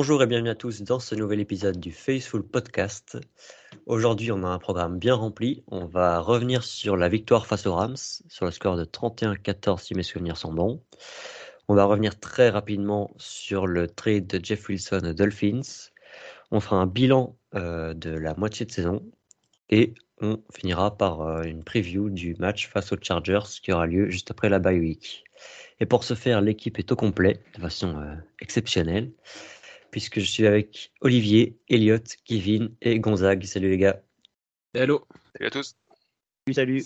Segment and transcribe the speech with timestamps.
[0.00, 3.18] Bonjour et bienvenue à tous dans ce nouvel épisode du Faithful Podcast.
[3.84, 5.62] Aujourd'hui, on a un programme bien rempli.
[5.66, 9.94] On va revenir sur la victoire face aux Rams, sur le score de 31-14 si
[9.94, 10.82] mes souvenirs sont bons.
[11.68, 15.90] On va revenir très rapidement sur le trade de Jeff Wilson aux Dolphins.
[16.50, 19.02] On fera un bilan euh, de la moitié de saison
[19.68, 19.92] et
[20.22, 24.30] on finira par euh, une preview du match face aux Chargers qui aura lieu juste
[24.30, 25.24] après la bye week.
[25.78, 29.12] Et pour ce faire, l'équipe est au complet de façon euh, exceptionnelle
[29.90, 33.44] puisque je suis avec Olivier, Elliot, Kevin et Gonzague.
[33.44, 34.02] Salut les gars.
[34.74, 35.06] Hello.
[35.34, 35.76] Salut à tous.
[36.46, 36.84] Salut, salut.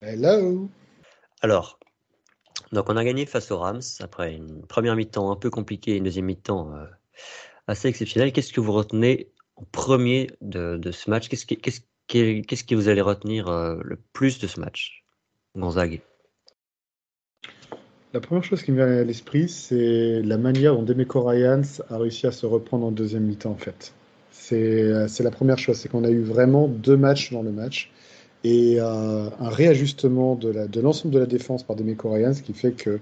[0.00, 0.68] Hello.
[1.42, 1.78] Alors,
[2.72, 5.96] donc on a gagné face aux Rams après une première mi-temps un peu compliquée et
[5.96, 6.86] une deuxième mi-temps euh,
[7.66, 8.32] assez exceptionnelle.
[8.32, 11.28] Qu'est-ce que vous retenez en premier de, ce match?
[11.28, 15.04] Qu'est-ce qui, qu'est-ce, qu'est-ce qui vous allez retenir euh, le plus de ce match
[15.56, 16.00] Gonzague?
[18.12, 21.96] La première chose qui me vient à l'esprit, c'est la manière dont Demeco Ryans a
[21.96, 23.94] réussi à se reprendre en deuxième mi-temps, en fait.
[24.30, 27.90] C'est la première chose, c'est qu'on a eu vraiment deux matchs dans le match
[28.44, 32.72] et euh, un réajustement de l'ensemble de, de, la défense par Demeco Ryans qui fait
[32.72, 32.98] que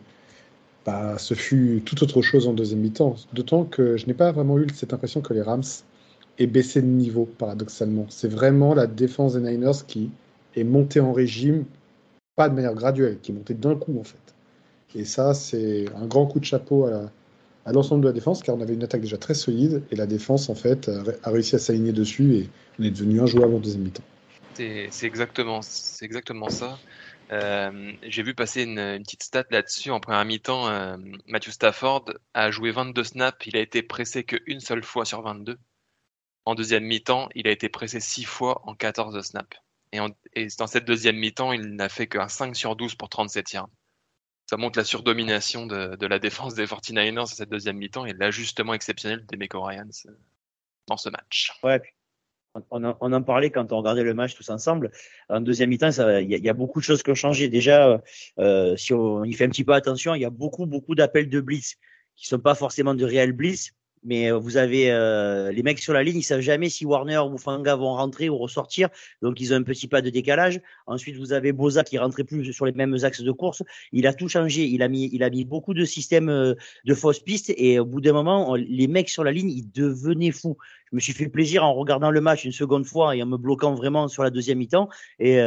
[0.85, 3.17] bah, ce fut tout autre chose en deuxième mi-temps.
[3.33, 5.65] D'autant que je n'ai pas vraiment eu cette impression que les Rams
[6.39, 8.07] aient baissé de niveau, paradoxalement.
[8.11, 10.11] C'est vraiment la défense des Niners qui
[10.55, 11.65] est montée en régime,
[12.37, 14.35] pas de manière graduelle, qui est montée d'un coup, en fait.
[14.95, 18.61] Et ça, c'est un grand coup de chapeau à, l'ensemble de la défense, car on
[18.61, 20.91] avait une attaque déjà très solide, et la défense, en fait,
[21.23, 24.03] a, réussi à s'aligner dessus, et on est devenu injouable en deuxième mi-temps.
[24.55, 26.79] C'est exactement, ça.
[27.33, 29.91] Euh, j'ai vu passer une, petite stat là-dessus.
[29.91, 30.97] En première mi-temps, euh,
[31.27, 33.47] Matthew Stafford a joué 22 snaps.
[33.47, 35.57] Il a été pressé qu'une seule fois sur 22.
[36.45, 39.57] En deuxième mi-temps, il a été pressé 6 fois en 14 snaps.
[39.93, 39.99] Et,
[40.35, 43.71] et dans cette deuxième mi-temps, il n'a fait qu'un 5 sur 12 pour 37 yards
[44.51, 48.75] ça montre la surdomination de, la défense des 49ers dans cette deuxième mi-temps et l'ajustement
[48.75, 50.11] exceptionnel des Meko Ryans euh,
[50.89, 51.53] dans ce match.
[51.63, 51.81] Ouais,
[52.73, 54.91] on, en, parlait quand on regardait le match tous ensemble.
[55.29, 57.49] En deuxième mi-temps, il y, a beaucoup de choses qui ont changé.
[57.49, 58.03] Déjà,
[58.41, 61.29] euh, si on y fait un petit peu attention, il y a beaucoup, beaucoup d'appels
[61.29, 61.77] de blitz
[62.17, 63.71] qui sont pas forcément de réels blitz,
[64.03, 67.19] mais euh, vous avez euh, les mecs sur la ligne, ils savent jamais si Warner
[67.19, 68.89] ou Fanga vont rentrer ou ressortir,
[69.23, 70.61] donc ils ont un petit pas de décalage.
[70.87, 73.63] Ensuite, vous avez Boza qui rentrait plus sur les mêmes axes de course.
[73.93, 74.65] Il a tout changé.
[74.65, 77.85] Il a mis, il a mis beaucoup de systèmes euh, de fausses pistes et au
[77.85, 80.57] bout d'un moment, les mecs sur la ligne, ils devenaient fous.
[80.91, 83.37] Je me suis fait plaisir en regardant le match une seconde fois et en me
[83.37, 84.89] bloquant vraiment sur la deuxième mi-temps.
[85.21, 85.41] Et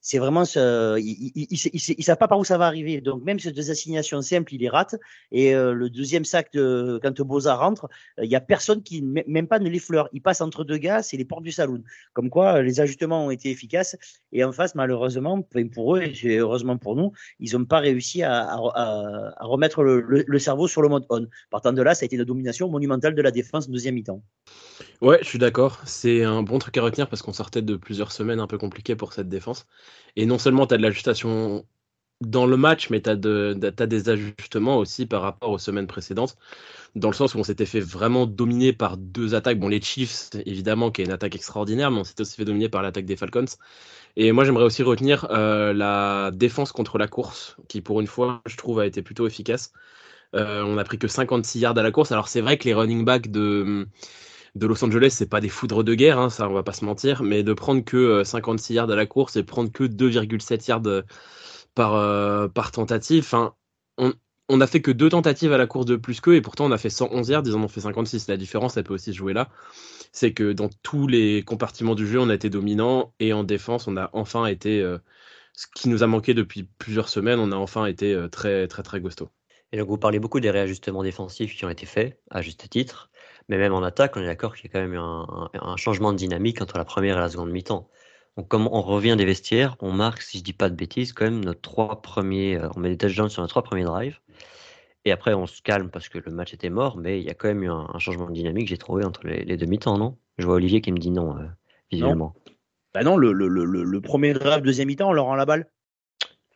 [0.00, 3.00] c'est vraiment ce, il, il, il, savent pas par où ça va arriver.
[3.00, 4.96] Donc même ces deux assignations simples, il les rate.
[5.32, 7.88] Et euh, le deuxième sac de quand Boza rentre,
[8.18, 10.08] euh, il y a personne qui même pas ne les fleure.
[10.12, 11.82] Il passe entre deux gars, c'est les portes du saloon.
[12.12, 13.96] Comme quoi, les ajustements ont été efficaces.
[14.32, 15.42] Et en face, malheureusement,
[15.72, 18.56] pour eux et heureusement pour nous, ils n'ont pas réussi à,
[19.40, 21.26] remettre le, le, cerveau sur le mode on.
[21.50, 24.22] Partant de là, ça a été une domination monumentale de la défense deuxième mi-temps.
[25.00, 25.80] Ouais, je suis d'accord.
[25.84, 28.96] C'est un bon truc à retenir parce qu'on sortait de plusieurs semaines un peu compliquées
[28.96, 29.66] pour cette défense.
[30.16, 31.64] Et non seulement tu as de l'ajustation
[32.20, 33.16] dans le match, mais tu as,
[33.86, 36.36] des ajustements aussi par rapport aux semaines précédentes,
[36.96, 39.58] dans le sens où on s'était fait vraiment dominer par deux attaques.
[39.60, 42.68] Bon, les Chiefs, évidemment, qui est une attaque extraordinaire, mais on s'était aussi fait dominer
[42.68, 43.44] par l'attaque des Falcons.
[44.16, 48.42] Et moi, j'aimerais aussi retenir euh, la défense contre la course, qui pour une fois,
[48.46, 49.72] je trouve, a été plutôt efficace.
[50.34, 52.10] Euh, on a pris que 56 yards à la course.
[52.10, 53.86] Alors, c'est vrai que les running backs de
[54.54, 56.84] de Los Angeles, c'est pas des foudres de guerre, hein, ça on va pas se
[56.84, 60.68] mentir, mais de prendre que 56 euh, yards à la course et prendre que 2,7
[60.68, 61.02] yards euh,
[61.74, 63.34] par, euh, par tentative,
[63.98, 64.12] on,
[64.48, 66.72] on a fait que deux tentatives à la course de plus qu'eux et pourtant on
[66.72, 68.28] a fait 111 yards, ils en ont fait 56.
[68.28, 69.48] La différence, elle peut aussi jouer là.
[70.12, 73.86] C'est que dans tous les compartiments du jeu, on a été dominant et en défense,
[73.86, 74.82] on a enfin été
[75.52, 79.02] ce qui nous a manqué depuis plusieurs semaines, on a enfin été très très très
[79.02, 79.28] costaud.
[79.72, 83.10] Et donc vous parlez beaucoup des réajustements défensifs qui ont été faits à juste titre.
[83.48, 86.12] Mais même en attaque, on est d'accord qu'il y a quand même eu un, changement
[86.12, 87.88] de dynamique entre la première et la seconde mi-temps.
[88.36, 91.24] Donc, comme on revient des vestiaires, on marque, si je dis pas de bêtises, quand
[91.24, 94.20] même nos trois premiers, euh, on met des touchdowns sur nos trois premiers drives.
[95.04, 97.34] Et après, on se calme parce que le match était mort, mais il y a
[97.34, 100.18] quand même eu un, changement de dynamique, j'ai trouvé, entre les, les deux mi-temps, non?
[100.36, 101.46] Je vois Olivier qui me dit non, euh,
[101.90, 102.34] visuellement.
[102.36, 102.52] Non.
[102.94, 105.66] Bah non, le, le, le, le, premier drive, deuxième mi-temps, on leur rend la balle.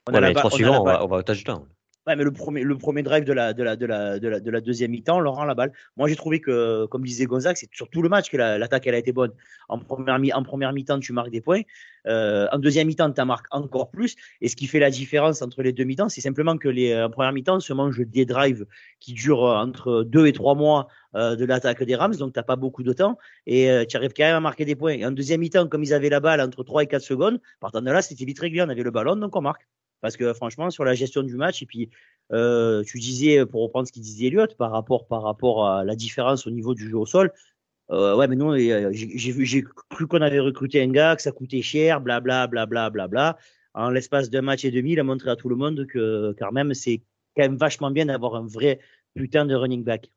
[0.08, 1.66] On a la les trois suivants, on, va, on va au touchdown.
[2.06, 4.40] Ouais, mais le premier, le premier drive de la, de la, de la, de la,
[4.40, 5.72] de la deuxième mi-temps, Laurent la balle.
[5.96, 8.96] Moi, j'ai trouvé que, comme disait Gonzague, c'est sur tout le match que l'attaque, elle
[8.96, 9.30] a été bonne.
[9.68, 11.60] En première, mi, en première mi-temps, tu marques des points.
[12.08, 14.16] Euh, en deuxième mi-temps, tu marques encore plus.
[14.40, 17.08] Et ce qui fait la différence entre les deux mi-temps, c'est simplement que les, en
[17.08, 18.66] première mi-temps, se mangent des drives
[18.98, 22.42] qui durent entre deux et trois mois euh, de l'attaque des Rams, donc tu n'as
[22.42, 23.16] pas beaucoup de temps.
[23.46, 24.94] Et euh, tu arrives quand même à marquer des points.
[24.94, 27.80] Et en deuxième mi-temps, comme ils avaient la balle entre 3 et 4 secondes, partant
[27.80, 28.60] de là, c'était vite réglé.
[28.60, 29.68] On avait le ballon, donc on marque
[30.02, 31.88] parce que franchement, sur la gestion du match, et puis
[32.32, 36.50] Euh, tu disais, pour reprendre ce qu'il disait Elliot, par rapport, à la différence au
[36.50, 37.30] niveau du jeu au sol,
[37.90, 42.00] euh, ouais, mais non, j'ai cru qu'on avait recruté un gars, que ça coûtait cher,
[42.00, 43.38] blablabla, blablabla, bla, bla, bla.
[43.74, 46.52] En l'espace d'un match et demi, il a montré à tout le monde que, quand
[46.52, 47.02] même, c'est
[47.36, 48.80] quand même vachement bien d'avoir un vrai
[49.14, 50.10] putain de running back.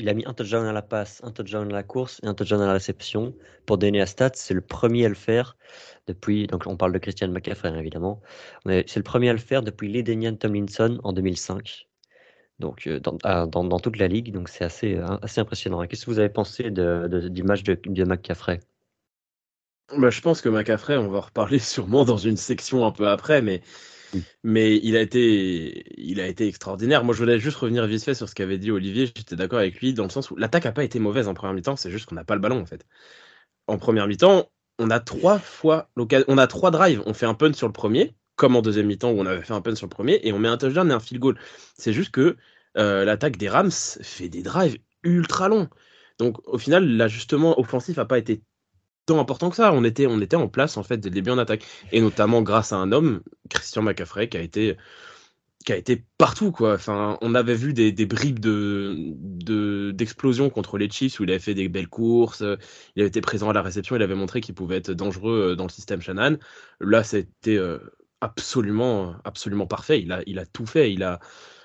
[0.00, 2.32] Il a mis un touchdown à la passe, un touchdown à la course et un
[2.32, 3.34] touchdown à la réception.
[3.66, 5.58] Pour donner stats, c'est le premier à le faire
[6.06, 6.46] depuis.
[6.46, 8.22] Donc, on parle de Christian McCaffrey, hein, évidemment.
[8.64, 11.86] C'est le premier à le faire depuis Ledenian Tomlinson en 2005.
[12.60, 14.32] Donc, euh, dans, dans, toute la ligue.
[14.32, 15.86] Donc, c'est assez, euh, assez impressionnant.
[15.86, 18.60] Qu'est-ce que vous avez pensé de, du match de, de McCaffrey?
[19.98, 23.06] Bah, Je pense que McCaffrey, on va en reparler sûrement dans une section un peu
[23.06, 23.60] après, mais
[24.42, 27.04] mais il a été, il a été extraordinaire.
[27.04, 29.06] Moi, je voulais juste revenir vite fait sur ce qu'avait dit Olivier.
[29.06, 31.54] J'étais d'accord avec lui dans le sens où l'attaque n'a pas été mauvaise en première
[31.54, 31.76] mi-temps.
[31.76, 32.86] C'est juste qu'on n'a pas le ballon en fait.
[33.66, 37.02] En première mi-temps, on a trois fois on a trois drives.
[37.06, 39.54] On fait un punt sur le premier, comme en deuxième mi-temps où on avait fait
[39.54, 41.38] un punt sur le premier, et on met un touchdown et un field goal.
[41.76, 42.36] C'est juste que
[42.76, 45.68] euh, l'attaque des Rams fait des drives ultra longs.
[46.18, 48.42] Donc au final, l'ajustement offensif n'a pas été
[49.08, 49.72] important que ça.
[49.72, 52.42] On était, on était en place en fait dès le début en attaque, et notamment
[52.42, 54.76] grâce à un homme, Christian McCaffrey, qui a été
[55.64, 56.74] qui a été partout quoi.
[56.74, 61.54] Enfin, on avait vu des, bribes de d'explosion contre les Chiefs où il avait fait
[61.54, 62.40] des belles courses,
[62.96, 65.56] il avait été présent à la réception, il avait montré qu'il pouvait être dangereux euh,
[65.56, 66.38] dans le système Shannon.
[66.80, 67.78] Là, c'était euh,
[68.20, 70.00] absolument absolument parfait.
[70.00, 70.92] Il a il a tout fait.
[70.92, 71.20] Il a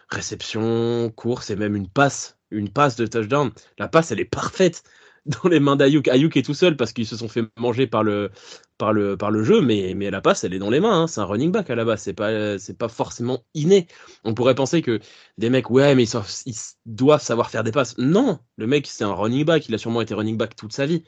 [0.09, 3.51] réception, course et même une passe, une passe de touchdown.
[3.79, 4.83] La passe, elle est parfaite
[5.25, 6.07] dans les mains d'Ayuk.
[6.07, 8.31] Ayuk est tout seul parce qu'ils se sont fait manger par le,
[8.77, 11.03] par le, par le jeu, mais, mais la passe, elle est dans les mains.
[11.03, 11.07] Hein.
[11.07, 12.01] C'est un running back à la base.
[12.01, 13.87] C'est pas, c'est pas forcément inné.
[14.23, 14.99] On pourrait penser que
[15.37, 16.55] des mecs, ouais, mais ils, ils
[16.85, 17.97] doivent savoir faire des passes.
[17.97, 19.67] Non, le mec, c'est un running back.
[19.67, 21.03] Il a sûrement été running back toute sa vie.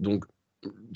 [0.00, 0.24] Donc,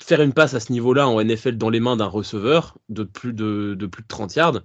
[0.01, 3.33] faire une passe à ce niveau-là en NFL dans les mains d'un receveur de plus
[3.33, 4.61] de, de plus de 30 yards,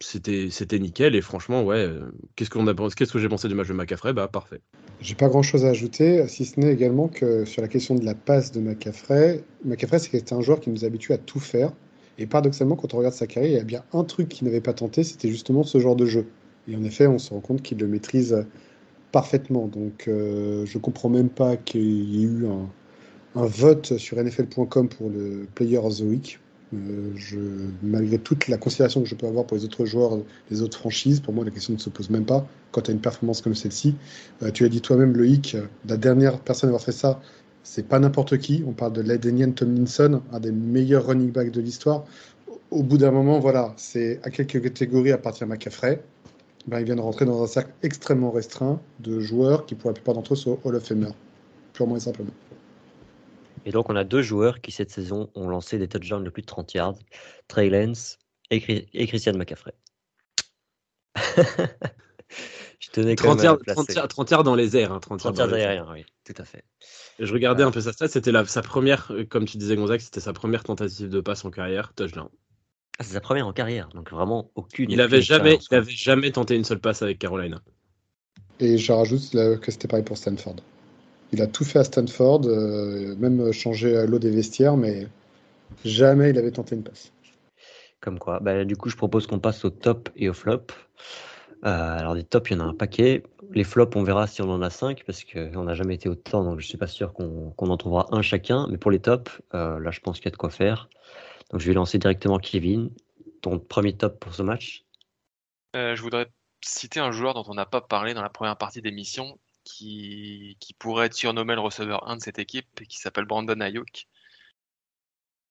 [0.00, 3.54] c'était c'était nickel et franchement ouais euh, qu'est-ce qu'on a qu'est-ce que j'ai pensé du
[3.54, 4.12] match de McCaffrey?
[4.12, 4.60] Bah parfait.
[5.00, 8.04] J'ai pas grand chose à ajouter si ce n'est également que sur la question de
[8.04, 11.72] la passe de McCaffrey McCaffrey c'est un joueur qui nous habitue à tout faire.
[12.18, 14.60] Et paradoxalement quand on regarde sa carrière il y a bien un truc qu'il n'avait
[14.60, 16.26] pas tenté c'était justement ce genre de jeu.
[16.66, 18.44] Et en effet on se rend compte qu'il le maîtrise
[19.12, 19.68] parfaitement.
[19.68, 22.68] Donc euh, je comprends même pas qu'il y ait eu un,
[23.40, 26.40] un vote sur NFL.com pour le Player of the Week
[26.74, 27.14] euh,
[27.82, 30.18] malgré toute la considération que je peux avoir pour les autres joueurs
[30.50, 32.94] des autres franchises, pour moi la question ne se pose même pas quand tu as
[32.94, 33.94] une performance comme celle-ci.
[34.42, 37.20] Euh, tu as dit toi-même, Loïc, euh, la dernière personne à avoir fait ça,
[37.62, 38.64] c'est pas n'importe qui.
[38.66, 42.04] On parle de Ledenian Tomlinson, un des meilleurs running backs de l'histoire.
[42.70, 46.02] Au bout d'un moment, voilà, c'est à quelques catégories à partir de McCaffrey.
[46.66, 49.94] Ben, il vient de rentrer dans un cercle extrêmement restreint de joueurs qui, pour la
[49.94, 51.10] plupart d'entre eux, sont Hall of Famer,
[51.72, 52.32] purement et simplement.
[53.66, 56.42] Et donc, on a deux joueurs qui, cette saison, ont lancé des touchdowns de plus
[56.42, 56.98] de 30 yards
[57.48, 58.18] Trey Lance
[58.50, 58.60] et,
[59.08, 59.74] Christian McCaffrey.
[62.78, 63.58] je tenais 30, yards,
[64.08, 64.92] 30, yards dans les airs.
[64.92, 66.62] Hein, 30, 30 yards aériens, oui, tout à fait.
[67.18, 70.20] je regardais un peu sa stat, c'était sa première, euh, comme tu disais Gonzague, c'était
[70.20, 72.28] sa première tentative de passe en carrière, touchdown.
[73.00, 74.88] Ah, c'est sa première en carrière, donc vraiment aucune.
[74.92, 77.60] Il n'avait jamais, il avait jamais tenté une seule passe avec Carolina.
[78.60, 80.56] Et je rajoute que c'était pareil pour Stanford.
[81.36, 85.06] Il a tout fait à Stanford, euh, même changé l'eau des vestiaires, mais
[85.84, 87.12] jamais il avait tenté une passe.
[88.00, 88.40] Comme quoi.
[88.40, 90.62] Bah, du coup, je propose qu'on passe au top et au flop.
[91.66, 93.22] Euh, alors, des tops, il y en a un paquet.
[93.50, 96.42] Les flops, on verra si on en a cinq, parce qu'on n'a jamais été autant,
[96.42, 98.66] donc je ne suis pas sûr qu'on en trouvera un chacun.
[98.70, 100.88] Mais pour les tops, euh, là, je pense qu'il y a de quoi faire.
[101.50, 102.88] Donc, je vais lancer directement Kevin.
[103.42, 104.86] Ton premier top pour ce match?
[105.74, 106.28] Je voudrais
[106.64, 111.06] citer un joueur dont on n'a pas parlé dans la première partie d'émission, qui, pourrait
[111.06, 114.06] être surnommé le receveur 1 de cette équipe, qui s'appelle Brandon Ayuk,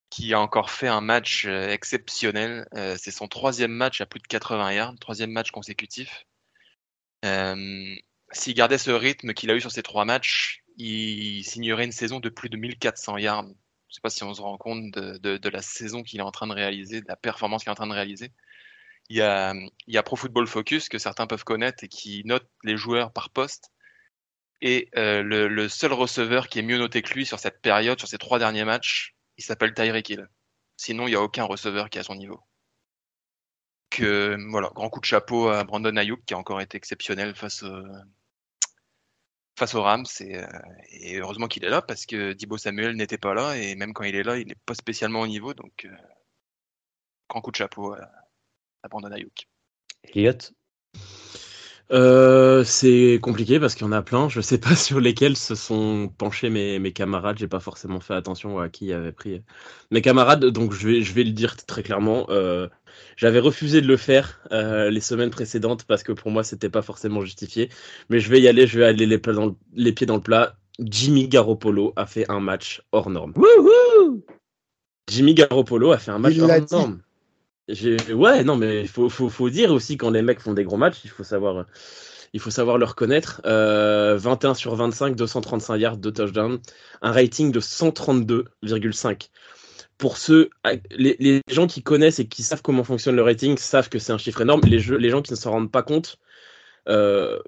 [0.10, 2.68] qui a encore fait un match euh, exceptionnel.
[2.76, 6.26] Euh, c'est son troisième match à plus de 80 yards, troisième match consécutif.
[7.26, 7.96] Euh,
[8.32, 12.20] s'il gardait ce rythme qu'il a eu sur ces trois matchs, il signerait une saison
[12.20, 13.44] de plus de 1400 yards.
[13.44, 16.32] Je ne sais pas si on se rend compte de, la saison qu'il est en
[16.32, 18.32] train de réaliser, de la performance qu'il est en train de réaliser.
[19.10, 22.24] Il y, a, il y a Pro Football Focus que certains peuvent connaître et qui
[22.26, 23.72] note les joueurs par poste.
[24.62, 28.08] Et euh, le, seul receveur qui est mieux noté que lui sur cette période, sur
[28.08, 30.28] ces trois derniers matchs, il s'appelle Tyreek Hill.
[30.78, 32.40] Sinon, il n'y a aucun receveur qui est à son niveau.
[33.90, 37.64] Que, voilà, grand coup de chapeau à Brandon Ayuk qui a encore été exceptionnel face,
[39.58, 40.06] face aux Rams.
[40.22, 40.48] Euh,
[40.90, 44.04] et, heureusement qu'il est là parce que Dibo Samuel n'était pas là et même quand
[44.04, 45.54] il est là, il n'est pas spécialement au niveau.
[45.54, 45.96] Donc, euh,
[47.30, 48.10] grand coup de chapeau à,
[48.84, 49.48] à Brandon Ayuk.
[50.04, 50.38] Elliot
[51.92, 54.30] euh, c'est compliqué parce qu'il y en a plein.
[54.30, 57.38] Je sais pas sur lesquels se sont penchés mes, mes camarades.
[57.38, 59.42] J'ai pas forcément fait attention à qui avait pris
[59.92, 60.46] mes camarades.
[60.46, 62.26] Donc je vais, je vais le dire très clairement.
[62.30, 62.68] Euh,
[63.18, 66.82] J'avais refusé de le faire euh, les semaines précédentes parce que pour moi, c'était pas
[66.82, 67.70] forcément justifié.
[68.10, 69.22] Mais je vais y aller, je vais aller les,
[69.74, 70.58] les pieds dans le plat.
[70.80, 73.34] Jimmy Garoppolo a fait un match hors norme.
[75.08, 77.02] Jimmy Garoppolo a fait un match hors norme.
[77.68, 80.78] Ouais, non, mais il faut, faut, faut, dire aussi quand les mecs font des gros
[80.78, 81.66] matchs, il faut savoir,
[82.34, 83.42] il faut savoir le reconnaître.
[83.46, 86.60] Euh, 21 sur 25, 235 yards, de touchdown,
[87.02, 89.30] un rating de 132,5
[89.98, 90.50] pour ceux,
[90.92, 94.12] les, les, gens qui connaissent et qui savent comment fonctionne le rating savent que c'est
[94.12, 94.62] un chiffre énorme.
[94.66, 96.18] Les, jeux, les gens qui ne s'en rendent pas compte,
[96.90, 97.40] euh,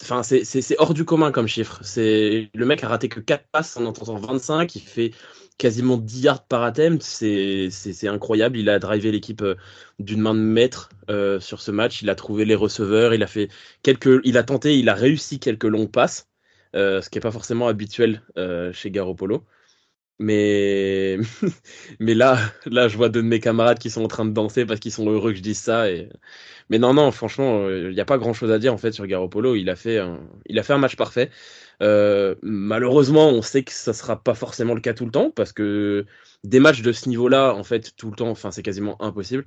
[0.00, 1.82] enfin, c'est hors du commun comme chiffre.
[1.96, 5.12] Le mec a raté que 4 passes en entendant 25, il fait
[5.58, 8.58] quasiment 10 yards par attempt, c'est incroyable.
[8.58, 9.54] Il a drivé l'équipe euh,
[9.98, 12.02] d'une main de maître euh, sur ce match.
[12.02, 13.48] Il a trouvé les receveurs, il a fait
[13.82, 16.28] quelques, il a tenté, il a réussi quelques longues passes,
[16.74, 18.22] euh, ce qui n'est pas forcément habituel
[18.72, 19.44] chez Garoppolo.
[20.18, 21.18] Mais,
[22.00, 24.66] mais là, là, je vois deux de mes camarades qui sont en train de danser
[24.66, 25.90] parce qu'ils sont heureux que je dise ça.
[25.90, 26.08] Et...
[26.70, 29.06] Mais non, non, franchement, il n'y a pas grand chose à dire en fait sur
[29.06, 29.56] Garoppolo.
[29.56, 31.30] Il a fait un, il a fait un match parfait.
[31.82, 35.52] Euh, malheureusement, on sait que ça sera pas forcément le cas tout le temps parce
[35.52, 36.06] que
[36.44, 39.44] des matchs de ce niveau-là, en fait, tout le temps, enfin, c'est quasiment impossible.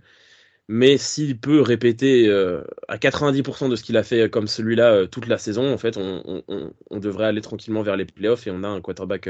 [0.68, 5.08] Mais s'il peut répéter euh, à 90% de ce qu'il a fait comme celui-là euh,
[5.08, 6.44] toute la saison, en fait, on,
[6.92, 9.30] devrait aller tranquillement vers les playoffs et on a un quarterback,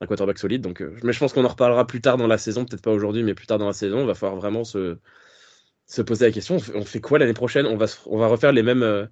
[0.00, 0.62] un quarterback solide.
[0.62, 3.22] Donc, mais je pense qu'on en reparlera plus tard dans la saison, peut-être pas aujourd'hui,
[3.22, 4.00] mais plus tard dans la saison.
[4.00, 4.98] Il va falloir vraiment se,
[5.86, 7.66] se poser la question on fait quoi l'année prochaine?
[7.66, 9.08] On va, on va refaire les mêmes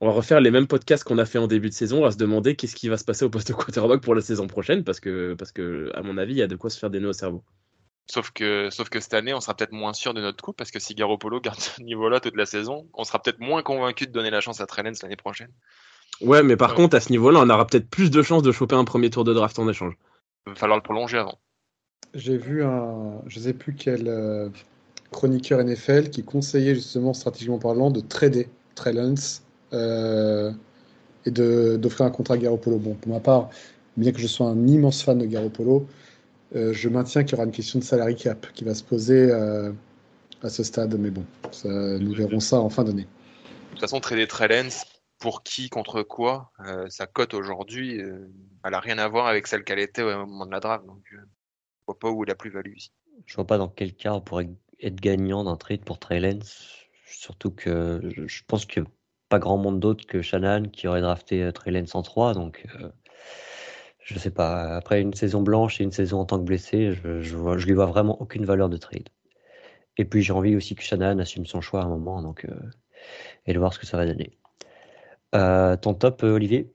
[0.00, 2.12] on va refaire les mêmes podcasts qu'on a fait en début de saison, on va
[2.12, 4.84] se demander qu'est-ce qui va se passer au poste de quarterback pour la saison prochaine,
[4.84, 7.00] parce que, parce que à mon avis, il y a de quoi se faire des
[7.00, 7.42] nœuds au cerveau.
[8.06, 10.70] Sauf que, sauf que cette année, on sera peut-être moins sûr de notre coup, parce
[10.70, 14.12] que si Garoppolo garde ce niveau-là toute la saison, on sera peut-être moins convaincu de
[14.12, 15.50] donner la chance à Trellens l'année prochaine.
[16.20, 18.76] Ouais, mais par contre, à ce niveau-là, on aura peut-être plus de chances de choper
[18.76, 19.94] un premier tour de draft en échange.
[20.48, 21.38] Il va falloir le prolonger avant.
[22.14, 24.48] J'ai vu un, je sais plus quel euh,
[25.10, 29.42] chroniqueur NFL qui conseillait justement stratégiquement parlant de trader Trellens
[29.74, 30.50] euh,
[31.26, 32.78] et d'offrir un contrat à Garoppolo.
[32.78, 33.50] Bon, pour ma part,
[33.98, 35.86] bien que je sois un immense fan de Garoppolo,
[36.56, 39.30] euh, je maintiens qu'il y aura une question de salary cap qui va se poser
[39.30, 41.24] à ce stade, mais bon,
[41.64, 43.02] nous verrons ça en fin d'année.
[43.02, 44.82] De toute façon, trader Trellens,
[45.18, 46.52] pour qui, contre quoi,
[46.88, 50.52] sa cote aujourd'hui, elle n'a rien à voir avec celle qu'elle était au moment de
[50.52, 50.86] la draft.
[50.86, 51.22] Donc, je ne
[51.86, 52.92] vois pas où est la plus-value ici.
[53.26, 54.48] Je vois pas dans quel cas on pourrait
[54.80, 56.38] être gagnant d'un trade pour Trellens.
[57.04, 58.80] Surtout que je pense que
[59.28, 62.34] pas grand monde d'autre que Shannon qui aurait drafté euh, Trey 103.
[62.34, 62.90] Donc, euh,
[64.00, 64.76] je sais pas.
[64.76, 67.74] Après une saison blanche et une saison en tant que blessé, je, je, je lui
[67.74, 69.08] vois vraiment aucune valeur de trade.
[69.96, 72.54] Et puis j'ai envie aussi que Shannon assume son choix à un moment, donc euh,
[73.46, 74.38] et de voir ce que ça va donner.
[75.32, 76.72] Ton top, Olivier?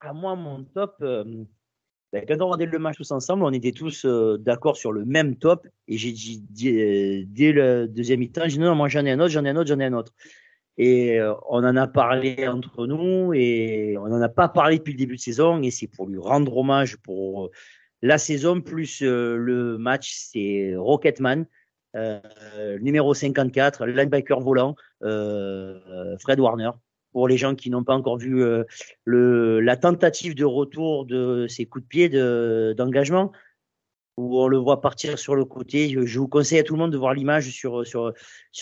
[0.00, 0.96] À moi, mon top.
[1.00, 4.06] Ben, quand on regardait le match tous ensemble, on était tous
[4.38, 5.66] d'accord sur le même top.
[5.88, 9.32] Et j'ai dit dès le deuxième mi-temps, j'ai dit non, moi j'en ai un autre,
[9.32, 10.12] j'en ai un autre, j'en ai un autre.
[10.78, 14.92] Et euh, on en a parlé entre nous et on n'en a pas parlé depuis
[14.92, 15.62] le début de saison.
[15.62, 17.50] Et c'est pour lui rendre hommage pour euh,
[18.02, 20.12] la saison plus euh, le match.
[20.14, 21.46] C'est Rocketman,
[21.96, 22.20] euh,
[22.80, 26.70] numéro 54, linebacker volant, Fred Warner.
[27.16, 28.44] Pour les gens qui n'ont pas encore vu
[29.04, 32.08] le, la tentative de retour de ses coups de pied
[32.74, 33.32] d'engagement,
[34.16, 35.90] où on le voit partir sur le côté.
[35.90, 37.82] Je, vous conseille à tout le monde de voir l'image sur,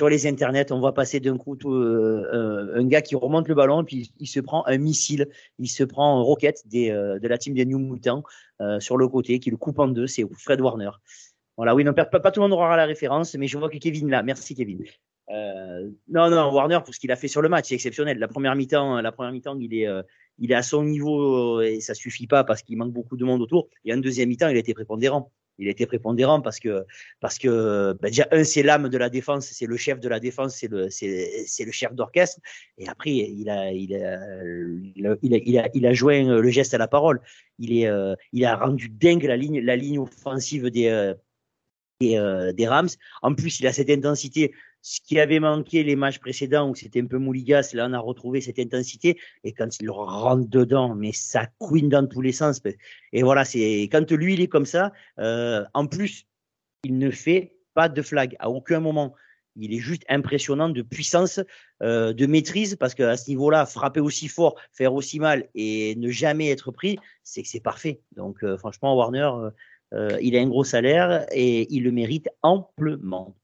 [0.08, 0.72] les internets.
[0.72, 4.26] On voit passer d'un coup euh, euh, un gars qui remonte le ballon, puis il
[4.26, 7.78] se prend un missile, il se prend un roquette euh, de la team des New
[7.78, 8.24] Mutants
[8.78, 10.06] sur le côté, qui le coupe en deux.
[10.06, 10.90] C'est Fred Warner.
[11.56, 13.78] Voilà, oui, non, pas, pas tout le monde aura la référence, mais je vois que
[13.78, 14.22] Kevin là.
[14.22, 14.82] Merci Kevin.
[15.28, 18.18] Non, non, Warner pour ce qu'il a fait sur le match, c'est exceptionnel.
[18.18, 19.88] La première mi-temps, la première mi-temps, il est,
[20.38, 23.42] il est à son niveau et ça suffit pas parce qu'il manque beaucoup de monde
[23.42, 23.68] autour.
[23.84, 26.84] Et en deuxième mi-temps, il a été prépondérant il a été prépondérant parce que
[27.20, 30.20] parce que ben déjà un c'est l'âme de la défense, c'est le chef de la
[30.20, 32.40] défense, c'est le c'est c'est le chef d'orchestre.
[32.78, 34.18] Et après il a il a
[34.96, 37.20] il a, il a il a joint le geste à la parole.
[37.58, 41.14] Il est euh, il a rendu dingue la ligne la ligne offensive des euh,
[42.00, 42.88] des, euh, des Rams.
[43.22, 44.52] En plus il a cette intensité
[44.86, 47.98] ce qui avait manqué les matchs précédents où c'était un peu mouligas, là on a
[47.98, 52.60] retrouvé cette intensité et quand il rentre dedans, mais ça couine dans tous les sens.
[53.14, 54.92] Et voilà, c'est quand lui il est comme ça.
[55.18, 56.26] Euh, en plus,
[56.84, 59.14] il ne fait pas de flag à aucun moment.
[59.56, 61.40] Il est juste impressionnant de puissance,
[61.82, 66.10] euh, de maîtrise, parce qu'à ce niveau-là, frapper aussi fort, faire aussi mal et ne
[66.10, 68.02] jamais être pris, c'est que c'est parfait.
[68.16, 69.30] Donc euh, franchement, Warner,
[70.20, 73.34] il a un gros salaire et il le mérite amplement.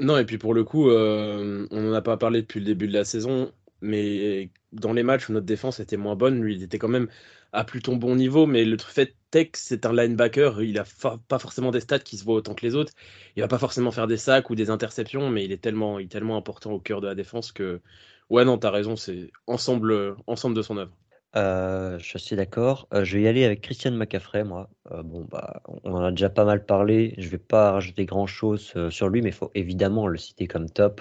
[0.00, 2.88] Non, et puis pour le coup, euh, on n'en a pas parlé depuis le début
[2.88, 6.62] de la saison, mais dans les matchs où notre défense était moins bonne, lui, il
[6.62, 7.08] était quand même
[7.52, 8.46] à plutôt bon niveau.
[8.46, 10.62] Mais le fait Tech, c'est un linebacker.
[10.62, 10.84] Il a
[11.28, 12.92] pas forcément des stats qui se voient autant que les autres.
[13.36, 16.04] Il va pas forcément faire des sacs ou des interceptions, mais il est tellement, il
[16.06, 17.82] est tellement important au cœur de la défense que,
[18.30, 20.96] ouais, non, tu as raison, c'est ensemble, ensemble de son œuvre.
[21.34, 22.88] Je suis d'accord.
[22.92, 24.68] Je vais y aller avec Christian McCaffrey, moi.
[24.90, 27.14] Bon, bah, on en a déjà pas mal parlé.
[27.18, 31.00] Je vais pas rajouter grand-chose sur lui, mais il faut évidemment le citer comme top,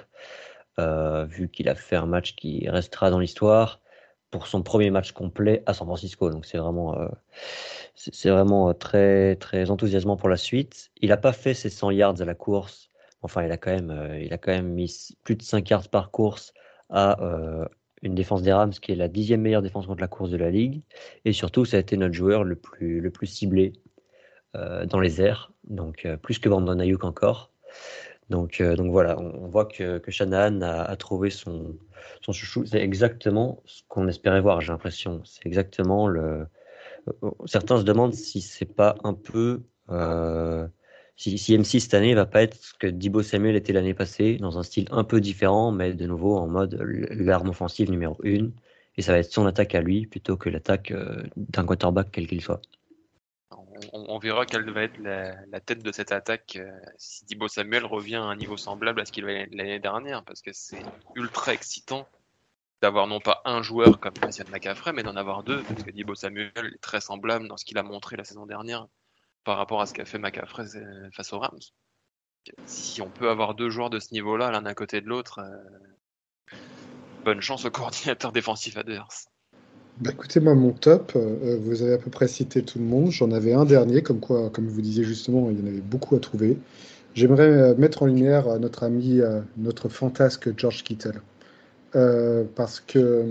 [0.77, 3.81] vu qu'il a fait un match qui restera dans l'histoire
[4.29, 6.29] pour son premier match complet à San Francisco.
[6.29, 6.97] Donc c'est vraiment,
[7.95, 10.91] c'est vraiment très, très enthousiasmant pour la suite.
[11.01, 12.89] Il n'a pas fait ses 100 yards à la course.
[13.21, 16.09] Enfin, il a quand même, il a quand même mis plus de 5 yards par
[16.09, 16.53] course
[16.89, 17.17] à
[18.01, 20.49] une défense des Rams qui est la dixième meilleure défense contre la course de la
[20.49, 20.81] ligue.
[21.25, 23.73] Et surtout, ça a été notre joueur le plus, le plus ciblé
[24.55, 27.51] euh, dans les airs, donc euh, plus que Brandon Ayuk encore.
[28.29, 31.77] Donc, euh, donc voilà, on, voit que, que Shanahan a, trouvé son,
[32.21, 32.65] son chouchou.
[32.65, 35.21] C'est exactement ce qu'on espérait voir, j'ai l'impression.
[35.25, 36.47] C'est exactement le.
[37.45, 39.63] Certains se demandent si c'est pas un peu
[41.15, 44.37] si, si, M6 cette année va pas être ce que Dibo Samuel était l'année passée,
[44.37, 48.53] dans un style un peu différent, mais de nouveau en mode l'arme offensive numéro une,
[48.97, 52.27] et ça va être son attaque à lui plutôt que l'attaque euh, d'un quarterback quel
[52.27, 52.61] qu'il soit.
[53.93, 58.17] On, verra quelle va être la, tête de cette attaque euh, si Dibo Samuel revient
[58.17, 60.83] à un niveau semblable à ce qu'il avait l'année dernière, parce que c'est
[61.15, 62.07] ultra excitant
[62.81, 66.15] d'avoir non pas un joueur comme Christian McCaffrey, mais d'en avoir deux, parce que Dibo
[66.15, 68.87] Samuel est très semblable dans ce qu'il a montré la saison dernière
[69.43, 71.59] par rapport à ce qu'a fait McCaffrey euh, face aux Rams.
[72.65, 76.55] Si on peut avoir deux joueurs de ce niveau-là, l'un à côté de l'autre, euh,
[77.23, 79.27] bonne chance au coordinateur défensif adverse.
[79.99, 83.11] Bah écoutez, moi, mon top, euh, vous avez à peu près cité tout le monde.
[83.11, 86.15] J'en avais un dernier, comme quoi, comme vous disiez justement, il y en avait beaucoup
[86.15, 86.57] à trouver.
[87.13, 89.19] J'aimerais mettre en lumière notre ami,
[89.57, 91.21] notre fantasque George Kittle.
[92.55, 93.25] parce que,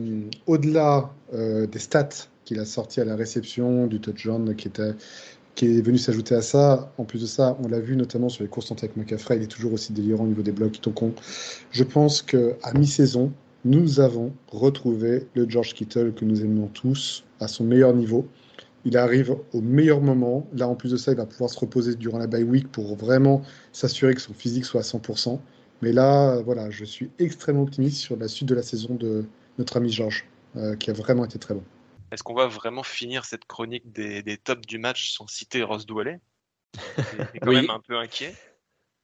[0.46, 4.92] au-delà des stats qu'il a sorti à la réception, du touchdown qui était
[5.54, 6.92] qui est venu s'ajouter à ça.
[6.98, 9.42] En plus de ça, on l'a vu notamment sur les courses en avec McCaffrey, il
[9.42, 10.80] est toujours aussi délirant au niveau des blocs.
[10.82, 11.00] Donc
[11.70, 13.32] je pense qu'à mi-saison,
[13.64, 18.26] nous avons retrouvé le George Kittle que nous aimions tous à son meilleur niveau.
[18.86, 20.46] Il arrive au meilleur moment.
[20.54, 22.96] Là, en plus de ça, il va pouvoir se reposer durant la bye week pour
[22.96, 25.38] vraiment s'assurer que son physique soit à 100%.
[25.82, 29.24] Mais là, voilà, je suis extrêmement optimiste sur la suite de la saison de
[29.58, 30.24] notre ami George,
[30.56, 31.62] euh, qui a vraiment été très bon.
[32.10, 36.20] Est-ce qu'on va vraiment finir cette chronique des, tops du match sans citer Ross Doualet
[37.34, 38.34] est quand même un peu inquiet.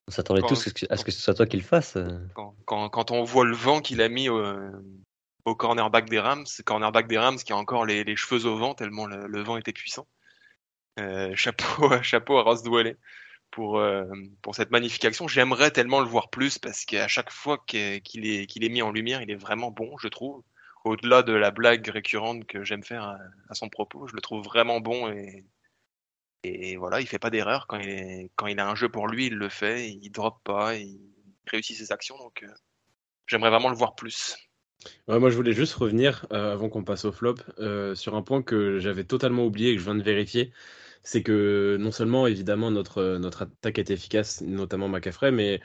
[0.08, 1.98] On s'attendait tous à ce que ce soit toi qui le fasse.
[2.64, 7.38] Quand, on voit le vent qu'il a mis au, cornerback des Rams, cornerback des Rams
[7.38, 10.06] qui a encore les, cheveux au vent tellement le, vent était puissant.
[10.98, 12.96] Euh, chapeau, chapeau à Ross Doualet
[13.50, 14.04] pour, euh,
[14.42, 15.28] pour cette magnifique action.
[15.28, 18.90] J'aimerais tellement le voir plus parce qu'à chaque fois qu'il est, qu'il est mis en
[18.90, 20.42] lumière, il est vraiment bon, je trouve
[20.86, 23.18] au-delà de la blague récurrente que j'aime faire
[23.48, 25.44] à, son propos, je le trouve vraiment bon et,
[26.44, 29.48] et voilà, il fait pas d'erreur quand il a un jeu pour lui, il le
[29.48, 31.00] fait, il drop pas, il
[31.50, 32.52] réussit ses actions donc euh,
[33.26, 34.36] j'aimerais vraiment le voir plus.
[35.08, 38.42] moi, je voulais juste revenir euh, avant qu'on passe au flop euh, sur un point
[38.42, 40.52] que j'avais totalement oublié et que je viens de vérifier.
[41.02, 45.60] C'est que non seulement, évidemment, notre, notre attaque est efficace, notamment McAffrey, mais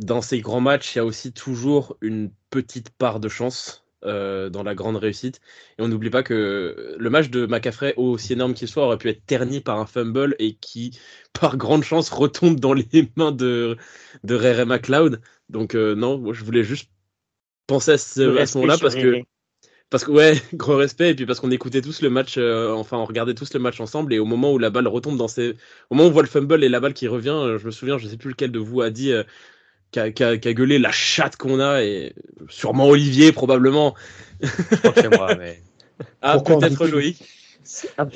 [0.00, 3.84] dans ces grands matchs, il y a aussi toujours une petite part de chance.
[4.06, 5.42] Euh, dans la grande réussite.
[5.78, 9.10] Et on n'oublie pas que le match de McCaffrey, aussi énorme qu'il soit, aurait pu
[9.10, 10.98] être terni par un fumble et qui,
[11.38, 13.76] par grande chance, retombe dans les mains de,
[14.24, 15.20] de Ray McLeod.
[15.50, 16.90] Donc, euh, non, moi, je voulais juste
[17.66, 19.20] penser à ce, moment-là parce que.
[19.90, 22.96] Parce que ouais, gros respect et puis parce qu'on écoutait tous le match, euh, enfin
[22.96, 25.56] on regardait tous le match ensemble et au moment où la balle retombe dans ses,
[25.90, 27.98] au moment où on voit le fumble et la balle qui revient, je me souviens,
[27.98, 29.12] je sais plus lequel de vous a dit,
[29.90, 32.14] qui a, gueulé la chatte qu'on a, et
[32.48, 33.94] sûrement Olivier, probablement.
[34.40, 35.62] Je crois que c'est moi, mais.
[36.22, 37.22] Ah, peut-être Loïc.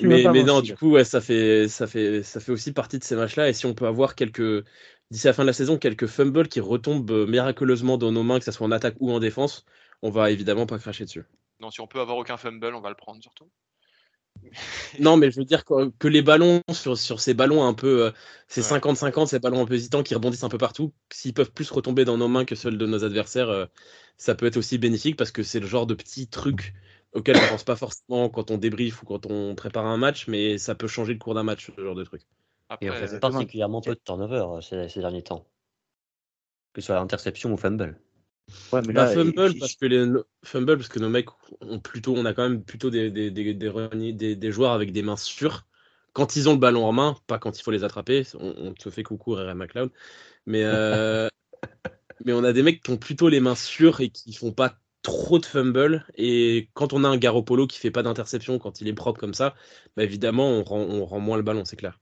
[0.01, 3.05] Mais, mais non, du coup, ouais, ça, fait, ça, fait, ça fait aussi partie de
[3.05, 3.51] ces matchs-là.
[3.51, 4.65] Et si on peut avoir quelques,
[5.11, 8.45] d'ici la fin de la saison, quelques fumbles qui retombent miraculeusement dans nos mains, que
[8.47, 9.67] ce soit en attaque ou en défense,
[10.01, 11.25] on va évidemment pas cracher dessus.
[11.61, 13.51] Non, si on peut avoir aucun fumble, on va le prendre surtout
[15.01, 18.11] non, mais je veux dire que, les ballons, sur, sur, ces ballons un peu, euh,
[18.49, 21.71] ces 50-50, ces ballons un peu hésitants qui rebondissent un peu partout, s'ils peuvent plus
[21.71, 23.67] retomber dans nos mains que ceux de nos adversaires, euh,
[24.17, 26.75] ça peut être aussi bénéfique parce que c'est le genre de petits trucs
[27.13, 30.59] auxquels on pense pas forcément quand on débrief ou quand on prépare un match, mais
[30.59, 32.23] ça peut changer le cours d'un match, ce genre de truc.
[32.81, 35.47] Et on fait particulièrement peu de turnover euh, ces, ces derniers temps,
[36.73, 38.01] que ce soit interception ou fumble.
[38.73, 40.07] Ouais, mais bah, fumble, parce que les
[40.43, 41.29] fumble parce que nos mecs
[41.61, 45.03] ont plutôt, on a quand même plutôt des, des, des, des, des joueurs avec des
[45.03, 45.65] mains sûres
[46.15, 48.23] quand ils ont le ballon en main, pas quand il faut les attraper.
[48.39, 49.91] On, te fait coucou, Rere McLeod.
[50.47, 51.29] Mais, euh,
[52.25, 54.79] mais on a des mecs qui ont plutôt les mains sûres et qui font pas
[55.03, 56.07] trop de fumbles.
[56.17, 59.35] Et quand on a un Garoppolo qui fait pas d'interception, quand il est propre comme
[59.35, 59.55] ça,
[59.97, 61.99] bah évidemment, on rend, on rend, moins le ballon, c'est clair.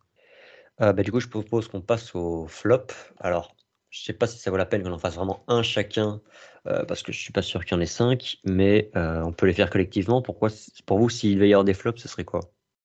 [0.83, 2.89] Euh, bah, du coup, je propose qu'on passe au flop.
[3.19, 3.57] Alors,
[3.93, 6.23] je sais pas si ça vaut la peine qu'on en fasse vraiment un chacun,
[6.67, 9.33] euh, parce que je suis pas sûr qu'il y en ait cinq, mais euh, on
[9.33, 10.23] peut les faire collectivement.
[10.23, 10.49] Pourquoi,
[10.87, 12.41] pour vous, s'il devait y avoir des flops, ce serait quoi?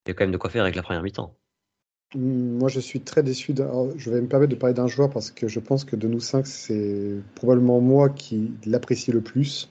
[0.05, 1.33] Il y a quand même de quoi faire avec la première mi-temps.
[2.13, 3.55] Mmh, moi, je suis très déçu.
[3.55, 6.19] Je vais me permettre de parler d'un joueur parce que je pense que de nous
[6.19, 9.69] cinq, c'est probablement moi qui l'apprécie le plus.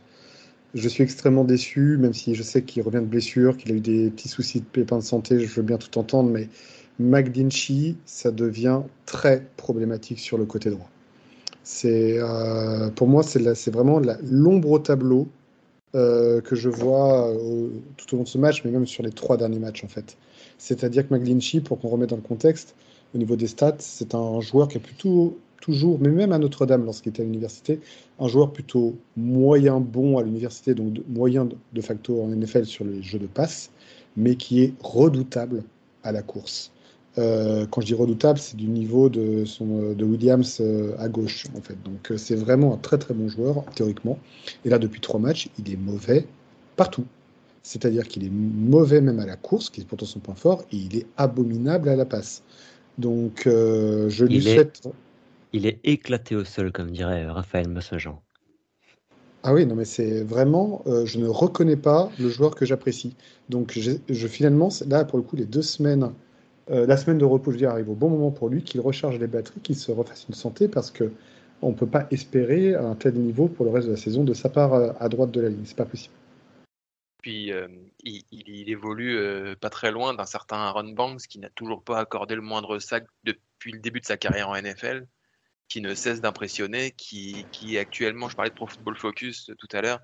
[0.73, 3.81] Je suis extrêmement déçu, même si je sais qu'il revient de blessure, qu'il a eu
[3.81, 6.49] des petits soucis de pépins de santé, je veux bien tout entendre, mais
[6.99, 10.91] McDinchy, ça devient très problématique sur le côté droit.
[11.69, 15.27] C'est euh, pour moi, c'est vraiment l'ombre au tableau
[15.97, 19.11] euh, que je vois euh, tout au long de ce match, mais même sur les
[19.11, 20.17] trois derniers matchs en fait.
[20.59, 22.77] C'est-à-dire que McGlinchey, pour qu'on remette dans le contexte,
[23.17, 26.85] au niveau des stats, c'est un joueur qui a plutôt toujours, mais même à Notre-Dame
[26.85, 27.81] lorsqu'il était à l'université,
[28.21, 33.03] un joueur plutôt moyen bon à l'université, donc moyen de facto en NFL sur les
[33.03, 33.73] jeux de passe,
[34.17, 35.65] mais qui est redoutable
[36.05, 36.71] à la course.
[37.19, 41.47] Euh, quand je dis redoutable, c'est du niveau de, son, de Williams euh, à gauche,
[41.57, 41.83] en fait.
[41.83, 44.19] Donc euh, c'est vraiment un très très bon joueur, théoriquement.
[44.65, 46.27] Et là, depuis trois matchs, il est mauvais
[46.77, 47.07] partout.
[47.63, 50.77] C'est-à-dire qu'il est mauvais même à la course, qui est pourtant son point fort, et
[50.77, 52.43] il est abominable à la passe.
[52.99, 54.83] Donc je lui souhaite...
[55.53, 58.21] Il est éclaté au sol, comme dirait Raphaël Massageant.
[59.43, 63.17] Ah oui, non, mais c'est vraiment, je ne reconnais pas le joueur que j'apprécie.
[63.49, 66.11] Donc, je, je, finalement, là, pour le coup, les deux semaines
[66.71, 69.19] euh, la semaine de repos, je dis, arrive au bon moment pour lui, qu'il recharge
[69.19, 71.13] les batteries, qu'il se refasse une santé, parce que
[71.63, 74.35] on ne peut pas espérer un tel niveau pour le reste de la saison de
[74.35, 75.65] sa part euh, à droite de la ligne.
[75.65, 76.15] C'est pas possible.
[77.23, 77.69] Puis euh,
[78.05, 79.19] il, évolue
[79.61, 83.05] pas très loin d'un certain Aaron Banks qui n'a toujours pas accordé le moindre sac
[83.25, 85.07] depuis le début de sa carrière en NFL,
[85.69, 89.81] qui ne cesse d'impressionner, qui, qui actuellement, je parlais de Pro Football Focus tout à
[89.81, 90.01] l'heure,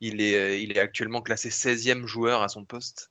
[0.00, 3.10] il est, il est actuellement classé 16e joueur à son poste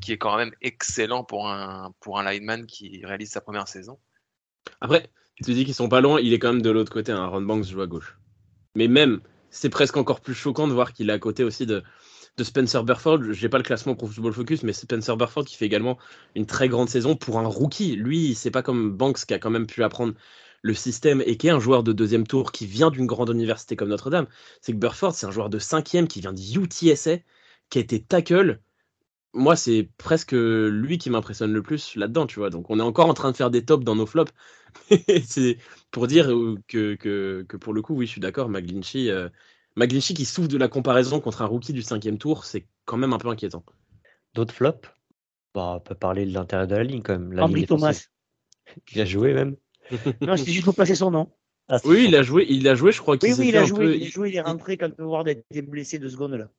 [0.00, 1.92] qui est quand même excellent pour un,
[2.24, 3.98] lineman qui réalise sa première saison.
[4.80, 5.10] Après,
[5.42, 7.12] tu dis qu'ils sont pas loin, il est quand même de l'autre côté.
[7.12, 7.26] Hein.
[7.26, 8.18] Ron Banks joue à gauche.
[8.74, 11.82] Mais même, c'est presque encore plus choquant de voir qu'il est à côté aussi de,
[12.40, 13.32] Spencer Burford.
[13.32, 15.98] J'ai pas le classement pour Football Focus, mais Spencer Burford qui fait également
[16.34, 17.94] une très grande saison pour un rookie.
[17.94, 20.14] Lui, c'est pas comme Banks qui a quand même pu apprendre
[20.62, 23.76] le système et qui est un joueur de deuxième tour qui vient d'une grande université
[23.76, 24.26] comme Notre-Dame.
[24.60, 27.18] C'est que Burford, c'est un joueur de cinquième qui vient de UTSA,
[27.68, 28.60] qui a été tackle
[29.34, 32.50] moi, c'est presque lui qui m'impressionne le plus là-dedans, tu vois.
[32.50, 34.32] Donc, on est encore en train de faire des tops dans nos flops.
[35.24, 35.58] c'est
[35.90, 36.26] pour dire
[36.68, 38.48] que, que, que, pour le coup, oui, je suis d'accord.
[38.48, 39.28] McGlinchey, euh,
[39.76, 43.18] qui souffre de la comparaison contre un rookie du cinquième tour, c'est quand même un
[43.18, 43.64] peu inquiétant.
[44.34, 44.88] D'autres flops?
[45.54, 47.32] Bah, On peut parler de l'intérieur de la ligne quand même.
[47.32, 48.06] La Thomas.
[48.92, 49.56] Il a joué même.
[50.20, 51.32] non, c'était juste pour placer son nom.
[51.68, 53.64] Ah, oui, il a joué, il a joué, je crois qu'il oui, oui, il a
[53.64, 56.50] joué, il a joué, il est rentré quand Ward était blessé deux secondes là.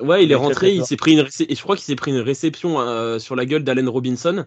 [0.00, 2.18] Ouais, il est rentré, il s'est pris une et je crois qu'il s'est pris une
[2.18, 4.46] réception euh, sur la gueule d'Allen Robinson.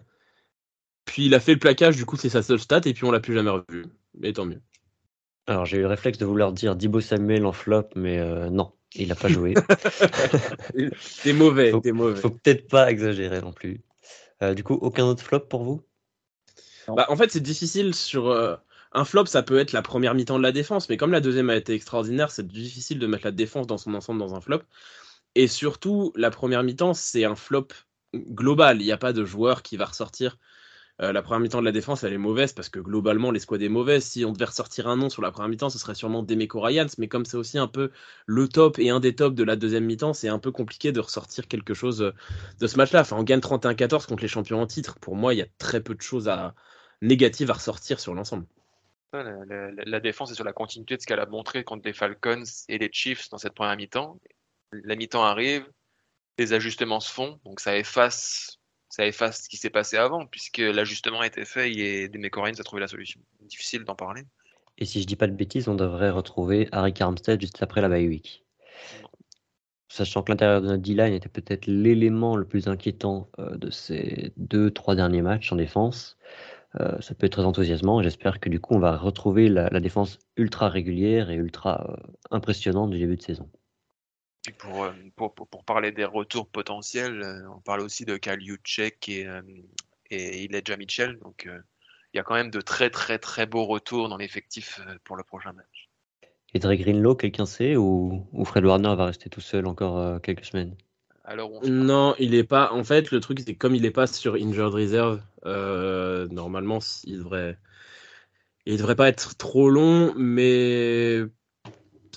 [1.04, 3.10] Puis il a fait le plaquage, du coup c'est sa seule stat et puis on
[3.10, 3.86] l'a plus jamais revu.
[4.18, 4.60] Mais tant mieux.
[5.46, 8.72] Alors j'ai eu le réflexe de vouloir dire Dibo Samuel en flop, mais euh, non,
[8.94, 9.54] il n'a pas joué.
[11.22, 12.20] t'es mauvais, faut, mauvais.
[12.20, 13.80] Faut peut-être pas exagérer non plus.
[14.42, 15.82] Euh, du coup, aucun autre flop pour vous?
[16.88, 18.30] Bah, En fait, c'est difficile sur
[18.92, 21.48] un flop, ça peut être la première mi-temps de la défense, mais comme la deuxième
[21.48, 24.60] a été extraordinaire, c'est difficile de mettre la défense dans son ensemble dans un flop.
[25.38, 27.68] Et surtout, la première mi-temps, c'est un flop
[28.12, 28.82] global.
[28.82, 30.36] Il n'y a pas de joueur qui va ressortir.
[31.00, 33.68] Euh, la première mi-temps de la défense, elle est mauvaise parce que globalement, l'escouade est
[33.68, 34.02] mauvaise.
[34.02, 36.88] Si on devait ressortir un nom sur la première mi-temps, ce serait sûrement Demeco Ryans.
[36.98, 37.92] Mais comme c'est aussi un peu
[38.26, 40.98] le top et un des tops de la deuxième mi-temps, c'est un peu compliqué de
[40.98, 42.12] ressortir quelque chose euh,
[42.58, 43.02] de ce match-là.
[43.02, 44.98] Enfin, on gagne 31-14 contre les champions en titre.
[44.98, 46.56] Pour moi, il y a très peu de choses à...
[47.00, 48.44] négatives à ressortir sur l'ensemble.
[49.12, 52.42] La, la, défense est sur la continuité de ce qu'elle a montré contre les Falcons
[52.68, 54.18] et les Chiefs dans cette première mi-temps
[54.72, 55.66] la mi-temps arrive,
[56.38, 60.58] les ajustements se font, donc ça efface, ça efface ce qui s'est passé avant, puisque
[60.58, 63.20] l'ajustement a été fait et Demeco a trouvé la solution.
[63.40, 64.22] Difficile d'en parler.
[64.78, 67.88] Et si je dis pas de bêtises, on devrait retrouver Harry Armstead juste après la
[67.88, 68.44] bye week.
[69.88, 74.32] Sachant que l'intérieur de notre D-line était peut-être l'élément le plus inquiétant euh, de ces
[74.36, 76.18] deux, trois derniers matchs en défense,
[76.78, 78.02] euh, ça peut être très enthousiasmant.
[78.02, 82.90] J'espère que du coup, on va retrouver la, défense ultra régulière et ultra euh, impressionnante
[82.90, 83.50] du début de saison.
[84.64, 88.38] Euh, pour, pour, pour, parler des retours potentiels, euh, on parle aussi de Kyle
[89.08, 89.42] et, euh,
[90.10, 91.18] et Iledja Mitchell.
[91.18, 91.48] Donc
[92.12, 95.22] il y a quand même de très très très beaux retours dans l'effectif pour le
[95.22, 95.88] prochain match.
[96.54, 100.46] Et Dre Greenlow, quelqu'un sait ou, ou, Fred Warner va rester tout seul encore quelques
[100.46, 100.74] semaines?
[101.24, 102.72] Alors, Non, il est pas.
[102.72, 107.58] En fait, le truc, c'est comme il est pas sur Injured Reserve, normalement, il devrait.
[108.64, 111.24] Il devrait pas être trop long, mais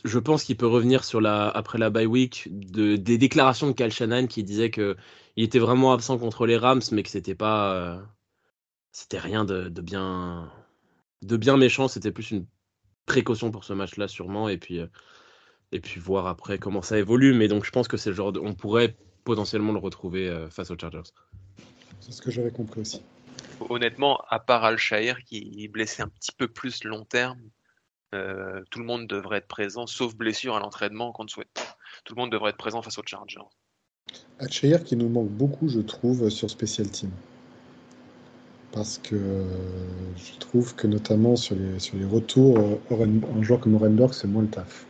[0.03, 3.73] je pense qu'il peut revenir sur la, après la bye week de, des déclarations de
[3.73, 4.95] Cal Shannon qui disait que
[5.35, 8.01] il était vraiment absent contre les Rams, mais que c'était pas, euh,
[8.91, 10.51] c'était rien de, de, bien,
[11.21, 11.87] de bien méchant.
[11.87, 12.45] C'était plus une
[13.05, 14.87] précaution pour ce match-là sûrement, et puis, euh,
[15.71, 17.33] et puis voir après comment ça évolue.
[17.33, 20.49] Mais donc je pense que c'est le genre, de, on pourrait potentiellement le retrouver euh,
[20.49, 21.09] face aux Chargers.
[21.99, 23.01] C'est ce que j'avais compris aussi.
[23.69, 27.39] Honnêtement, à part Al Shair qui est blessé un petit peu plus long terme,
[28.13, 31.77] euh, tout le monde devrait être présent, sauf blessure à l'entraînement qu'on ne souhaite pas.
[32.03, 33.39] Tout le monde devrait être présent face aux Chargers.
[34.39, 37.11] Al qui nous manque beaucoup, je trouve, sur Special Team.
[38.71, 39.45] Parce que
[40.15, 42.57] je trouve que notamment sur les, sur les retours,
[42.89, 44.85] un joueur comme Orenberg, c'est moins le taf.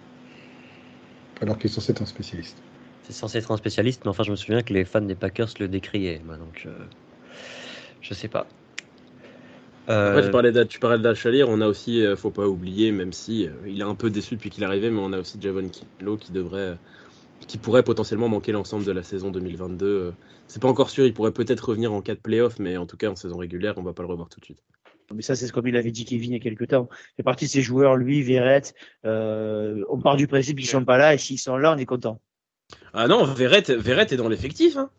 [1.42, 2.58] Alors qu'il est censé être un spécialiste.
[3.04, 5.50] C'est censé être un spécialiste, mais enfin, je me souviens que les fans des Packers
[5.60, 6.20] le décriaient.
[6.20, 6.78] donc, euh,
[8.02, 8.48] je sais pas.
[9.92, 13.14] Après, tu euh, parlais, tu parlais d'Alchalir, on a aussi, euh, faut pas oublier, même
[13.14, 15.70] si il est un peu déçu depuis qu'il est arrivé, mais on a aussi Javon
[15.70, 16.78] Kilo qui devrait,
[17.48, 20.14] qui pourrait potentiellement manquer l'ensemble de la saison 2022.
[20.48, 22.98] C'est pas encore sûr, il pourrait peut-être revenir en cas de playoff, mais en tout
[22.98, 24.64] cas en saison régulière, on va pas le revoir tout de suite.
[25.14, 26.88] Mais ça, c'est comme il avait dit Kevin il y a quelques temps.
[27.18, 28.74] Fait partie de ces joueurs, lui, Verrette.
[29.04, 32.22] on part du principe qu'ils sont pas là, et s'ils sont là, on est content.
[32.94, 34.78] Ah non, Verrette, est dans l'effectif.
[34.78, 34.90] Hein.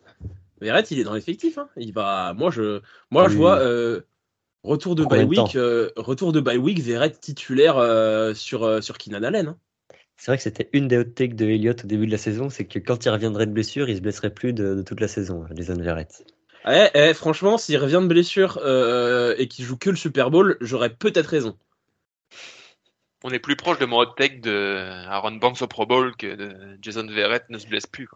[0.60, 1.58] Verrette, il est dans l'effectif.
[1.58, 1.68] Hein.
[1.76, 2.34] Il va.
[2.34, 4.00] Moi, je, moi, je vois euh,
[4.62, 6.82] retour de bye week, euh, retour de bye week,
[7.20, 9.48] titulaire euh, sur sur Keenan Allen.
[9.48, 9.56] Hein.
[10.16, 12.48] C'est vrai que c'était une des hot takes de Elliott au début de la saison,
[12.48, 15.46] c'est que quand il reviendrait de blessure, il se blesserait plus de, toute la saison,
[15.54, 16.24] Jason Verrette.
[16.68, 18.58] Eh, eh, franchement, s'il revient de blessure
[19.36, 21.56] et qu'il joue que le Super Bowl, j'aurais peut-être raison
[23.24, 26.34] on est plus proche de mon hot take de Aaron Banks au Pro Bowl que
[26.34, 28.08] de Jason Verrett ne se blesse plus.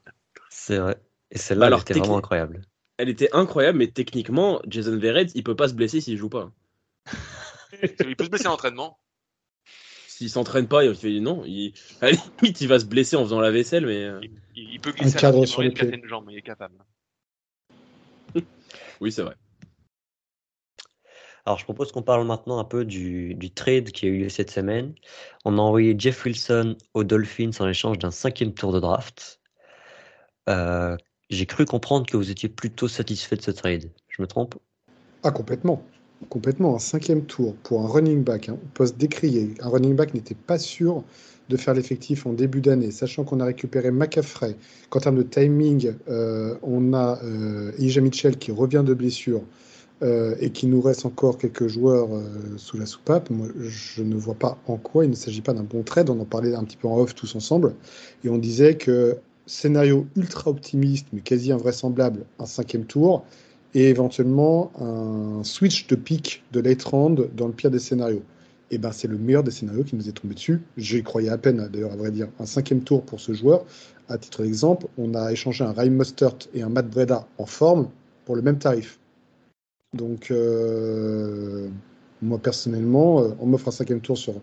[0.51, 0.97] C'est vrai.
[1.31, 2.63] Et celle-là, bah, elle était vraiment incroyable.
[2.99, 6.51] Elle était incroyable, mais techniquement, Jason Verrett, il peut pas se blesser s'il joue pas.
[7.83, 8.99] il peut se blesser en entraînement.
[10.09, 11.43] S'il s'entraîne pas, il fait non.
[11.45, 11.75] Il...
[12.01, 14.03] À la limite, il va se blesser en faisant la vaisselle, mais.
[14.05, 14.21] Euh,
[14.55, 16.77] il, peut glisser un cadre sur le une jambe, il est capable.
[19.01, 19.35] oui, c'est vrai.
[21.45, 24.51] Alors, je propose qu'on parle maintenant un peu du, trade qui a eu lieu cette
[24.51, 24.95] semaine.
[25.45, 29.41] On a envoyé Jeff Wilson aux Dolphins en échange d'un cinquième tour de draft.
[30.49, 30.97] Euh,
[31.31, 33.91] j'ai cru comprendre que vous étiez plutôt satisfait de ce trade.
[34.09, 34.57] Je me trompe?
[35.23, 35.83] Ah, complètement.
[36.31, 36.77] Complètement.
[36.77, 39.55] Un cinquième tour pour un running back, hein, poste décrié.
[39.61, 41.05] Un running back n'était pas sûr
[41.49, 44.57] de faire l'effectif en début d'année, sachant qu'on a récupéré McAffrey,
[44.89, 49.43] qu'en termes de timing, euh, on a euh, Elijah Mitchell qui revient de blessure.
[50.03, 54.15] Euh, et qu'il nous reste encore quelques joueurs euh, sous la soupape, moi, je ne
[54.15, 56.11] vois pas en quoi il ne s'agit pas d'un bon trade.
[56.11, 57.75] On en parlait un petit peu en off tous ensemble,
[58.23, 63.25] et on disait que scénario ultra optimiste, mais quasi invraisemblable, un cinquième tour,
[63.75, 68.23] et éventuellement un switch de pick de late round dans le pire des scénarios.
[68.71, 70.61] Et eh ben c'est le meilleur des scénarios qui nous est tombé dessus.
[70.77, 72.27] J'y croyais à peine, d'ailleurs, à vrai dire.
[72.41, 73.65] Un cinquième tour pour ce joueur.
[74.09, 77.89] À titre d'exemple, on a échangé un Ryan Mustard et un Matt Breda en forme
[78.25, 78.99] pour le même tarif.
[79.95, 81.69] Donc, euh,
[82.23, 84.35] moi personnellement, euh, on m'offre un cinquième tour sur,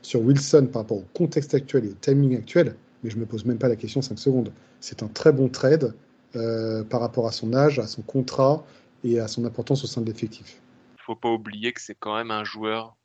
[0.00, 3.26] sur Wilson par rapport au contexte actuel et au timing actuel, mais je ne me
[3.26, 4.52] pose même pas la question 5 secondes.
[4.80, 5.94] C'est un très bon trade
[6.36, 8.64] euh, par rapport à son âge, à son contrat
[9.04, 10.60] et à son importance au sein de l'effectif.
[10.90, 12.96] Il ne faut pas oublier que c'est quand même un joueur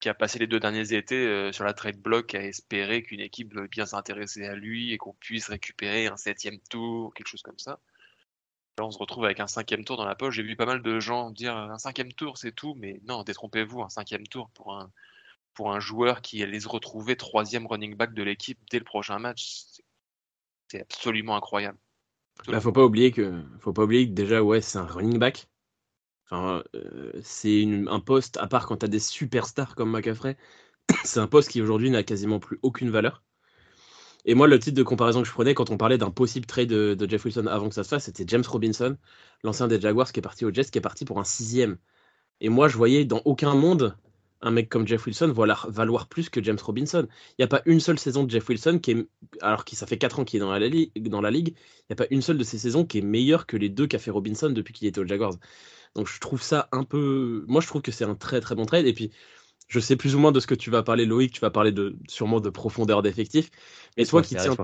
[0.00, 3.52] qui a passé les deux derniers étés sur la trade block à espérer qu'une équipe
[3.52, 7.58] veuille bien s'intéresser à lui et qu'on puisse récupérer un septième tour, quelque chose comme
[7.58, 7.80] ça
[8.84, 10.34] on se retrouve avec un cinquième tour dans la poche.
[10.34, 13.22] J'ai vu pas mal de gens dire euh, un cinquième tour, c'est tout, mais non,
[13.22, 14.90] détrompez-vous, un cinquième tour pour un,
[15.54, 19.18] pour un joueur qui allait se retrouver troisième running back de l'équipe dès le prochain
[19.18, 19.64] match,
[20.70, 21.78] c'est absolument incroyable.
[22.46, 25.18] Il Là, faut pas oublier que, faut pas oublier que déjà, ouais, c'est un running
[25.18, 25.48] back.
[26.30, 30.36] Enfin, euh, c'est un poste, à part quand tu as des superstars comme McAffrey,
[31.04, 33.22] c'est un poste qui aujourd'hui n'a quasiment plus aucune valeur.
[34.24, 36.68] Et moi, le titre de comparaison que je prenais quand on parlait d'un possible trade
[36.68, 38.96] de, Jeff Wilson avant que ça se fasse, c'était James Robinson,
[39.42, 41.78] l'ancien des Jaguars qui est parti au Jets, qui est parti pour un sixième.
[42.40, 43.96] Et moi, je voyais dans aucun monde
[44.40, 47.06] un mec comme Jeff Wilson valoir plus que James Robinson.
[47.32, 49.08] Il n'y a pas une seule saison de Jeff Wilson qui est,
[49.40, 50.68] alors que ça fait 4 ans qu'il est dans la,
[51.10, 53.46] dans la ligue, il n'y a pas une seule de ces saisons qui est meilleure
[53.46, 55.34] que les deux qu'a fait Robinson depuis qu'il était aux Jaguars.
[55.94, 57.44] Donc je trouve ça un peu.
[57.48, 58.86] Moi, je trouve que c'est un très très bon trade.
[58.86, 59.10] Et puis,
[59.66, 61.32] je sais plus ou moins de ce que tu vas parler, Loïc.
[61.32, 63.50] Tu vas parler de sûrement de profondeur d'effectif.
[63.96, 64.54] Mais toi qui, tiens...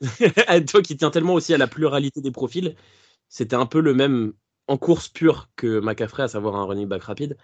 [0.68, 2.76] toi qui tiens tellement aussi à la pluralité des profils,
[3.28, 4.34] c'était un peu le même
[4.68, 7.36] en course pure que McCaffrey, à savoir un running back rapide.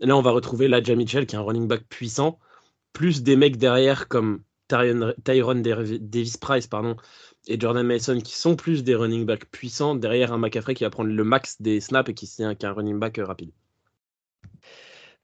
[0.00, 2.38] Là, on va retrouver Ladja Mitchell, qui est un running back puissant,
[2.92, 6.96] plus des mecs derrière comme Tyron Davis Price pardon,
[7.48, 10.90] et Jordan Mason, qui sont plus des running backs puissants, derrière un McCaffrey qui va
[10.90, 13.50] prendre le max des snaps et qui est un running back rapide.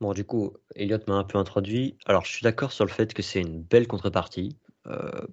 [0.00, 1.96] Bon, du coup, Elliot m'a un peu introduit.
[2.04, 4.56] Alors, je suis d'accord sur le fait que c'est une belle contrepartie.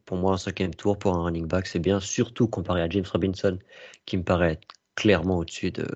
[0.06, 3.06] pour moi, un cinquième tour pour un running back, c'est bien, surtout comparé à James
[3.12, 3.60] Robinson,
[4.06, 4.60] qui me paraît
[4.96, 5.88] clairement au-dessus de,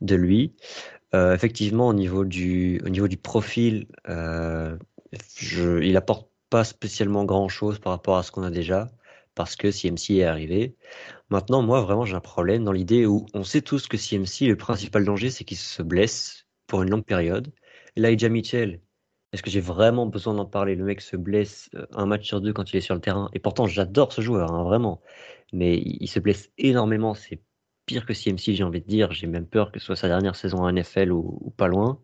[0.00, 0.52] de lui.
[1.12, 7.92] Effectivement, au niveau du, au niveau du profil, je, il apporte pas spécialement grand-chose par
[7.92, 8.88] rapport à ce qu'on a déjà,
[9.34, 10.76] parce que CMC est arrivé.
[11.30, 14.56] Maintenant, moi, vraiment, j'ai un problème dans l'idée où on sait tous que CMC, le
[14.56, 17.52] principal danger, c'est qu'il se blesse pour une longue période.
[17.96, 18.80] Elijah Mitchell,
[19.32, 20.76] est-ce que j'ai vraiment besoin d'en parler?
[20.76, 23.28] Le mec se blesse euh, un match sur deux quand il est sur le terrain.
[23.34, 25.02] Et pourtant, j'adore ce joueur, hein, vraiment.
[25.52, 27.14] Mais il se blesse énormément.
[27.86, 29.12] Pire que CMC, j'ai envie de dire.
[29.12, 32.00] J'ai même peur que ce soit sa dernière saison en NFL ou pas loin.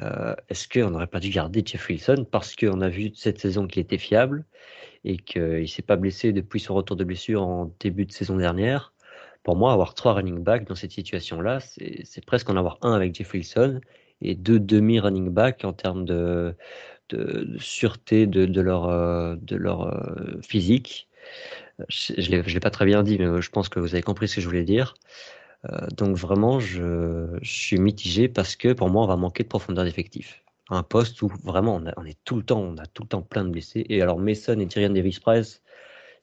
[0.00, 3.66] Euh, est-ce qu'on n'aurait pas dû garder Jeff Wilson parce qu'on a vu cette saison
[3.66, 4.44] qu'il était fiable
[5.04, 8.36] et qu'il ne s'est pas blessé depuis son retour de blessure en début de saison
[8.36, 8.92] dernière?
[9.42, 13.14] Pour moi, avoir trois running backs dans cette situation-là, c'est presque en avoir un avec
[13.14, 13.80] Jeff Wilson
[14.20, 16.56] et deux demi-running backs en termes de,
[17.58, 21.08] sûreté de, leur, euh, de leur euh, physique.
[21.88, 24.36] Je ne l'ai pas très bien dit, mais je pense que vous avez compris ce
[24.36, 24.94] que je voulais dire.
[25.64, 29.84] Euh, donc vraiment, je, suis mitigé parce que pour moi, on va manquer de profondeur
[29.84, 30.42] d'effectif.
[30.68, 33.44] Un poste où vraiment on, est tout le temps, on a tout le temps plein
[33.44, 33.84] de blessés.
[33.88, 35.62] Et alors Mason et Tyrion Davis Price,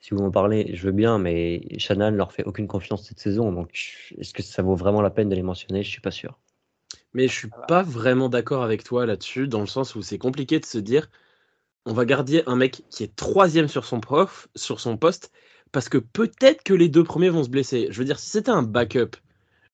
[0.01, 3.51] si vous en parlez, je veux bien, mais Shannon leur fait aucune confiance cette saison.
[3.53, 3.71] Donc
[4.17, 5.81] est-ce que ça vaut vraiment la peine de les mentionner?
[5.81, 6.37] Je suis pas sûr.
[7.13, 10.59] Mais je suis pas vraiment d'accord avec toi là-dessus, dans le sens où c'est compliqué
[10.59, 11.09] de se dire
[11.85, 15.31] on va garder un mec qui est troisième sur son prof, sur son poste,
[15.73, 17.87] parce que peut-être que les deux premiers vont se blesser.
[17.89, 19.17] Je veux dire, si c'était un backup,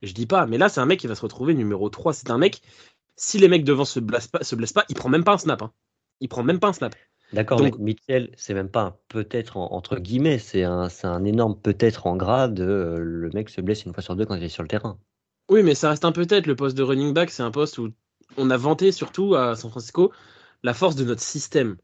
[0.01, 2.13] je dis pas, mais là, c'est un mec qui va se retrouver numéro 3.
[2.13, 2.61] C'est un mec,
[3.17, 5.37] si les mecs devant se blessent pas, se blessent pas il prend même pas un
[5.37, 5.61] snap.
[5.61, 5.71] Hein.
[6.21, 6.95] Il prend même pas un snap.
[7.33, 12.07] D'accord, donc Mitchell, c'est même pas un peut-être entre guillemets, c'est un, un énorme peut-être
[12.07, 12.59] en grade.
[12.61, 14.97] Euh, le mec se blesse une fois sur deux quand il est sur le terrain.
[15.49, 16.47] Oui, mais ça reste un peut-être.
[16.47, 17.89] Le poste de running back, c'est un poste où
[18.37, 20.11] on a vanté surtout à San Francisco
[20.63, 21.75] la force de notre système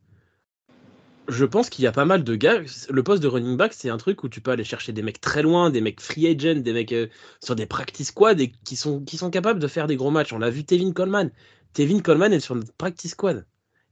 [1.28, 2.62] je pense qu'il y a pas mal de gars.
[2.90, 5.22] Le poste de running back, c'est un truc où tu peux aller chercher des mecs
[5.22, 7.08] très loin, des mecs free agent, des mecs euh,
[7.42, 10.34] sur des practice squad et qui sont, qui sont capables de faire des gros matchs.
[10.34, 11.32] On l'a vu Tevin Coleman.
[11.74, 13.46] Tevin Coleman est sur notre practice squad.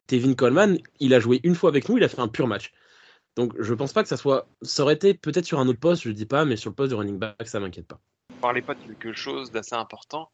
[0.07, 2.71] Tevin Coleman, il a joué une fois avec nous, il a fait un pur match.
[3.35, 4.47] Donc je pense pas que ça soit.
[4.61, 6.91] Ça aurait été peut-être sur un autre poste, je dis pas, mais sur le poste
[6.91, 7.99] de running back, ça m'inquiète pas.
[8.29, 10.29] Vous parlez pas de quelque chose d'assez important.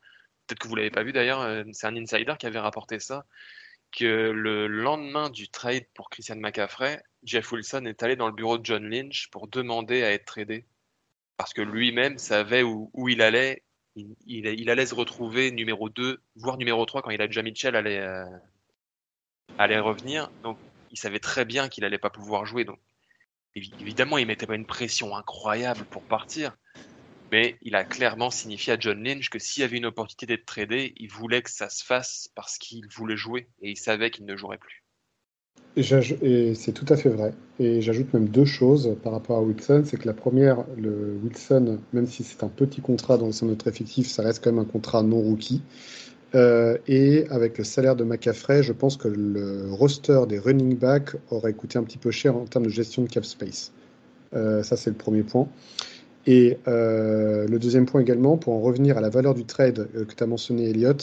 [0.48, 3.26] Peut-être que vous l'avez pas vu d'ailleurs, euh, c'est un insider qui avait rapporté ça
[3.92, 8.58] que le lendemain du trade pour Christian McCaffrey, Jeff Wilson est allé dans le bureau
[8.58, 10.66] de John Lynch pour demander à être tradé.
[11.38, 13.64] Parce que lui-même savait où, il allait.
[14.26, 18.00] Il, allait se retrouver numéro 2, voire numéro 3 quand il a déjà Mitchell allait,
[18.00, 18.26] euh,
[19.58, 20.30] allait revenir.
[20.44, 20.58] Donc
[20.92, 22.64] il savait très bien qu'il allait pas pouvoir jouer.
[22.64, 22.80] Donc
[23.56, 26.56] évidemment, il mettait pas une pression incroyable pour partir.
[27.32, 30.46] Mais il a clairement signifié à John Lynch que s'il y avait une opportunité d'être
[30.46, 34.26] tradé, il voulait que ça se fasse parce qu'il voulait jouer et il savait qu'il
[34.26, 34.84] ne jouerait plus.
[35.76, 37.34] Et, c'est tout à fait vrai.
[37.60, 39.84] Et j'ajoute même deux choses par rapport à Wilson.
[39.86, 44.08] C'est que la première, le Wilson, même si c'est un petit contrat dans notre effectif,
[44.08, 45.62] ça reste quand même un contrat non rookie.
[46.36, 51.16] Euh, et avec le salaire de McCaffrey, je pense que le roster des running backs
[51.32, 53.72] aurait coûté un petit peu cher en termes de gestion de cap space.
[54.34, 55.48] Euh, ça, c'est le premier point.
[56.30, 60.06] Et euh, le deuxième point également, pour en revenir à la valeur du trade euh,
[60.06, 60.94] que tu as mentionné, Elliot,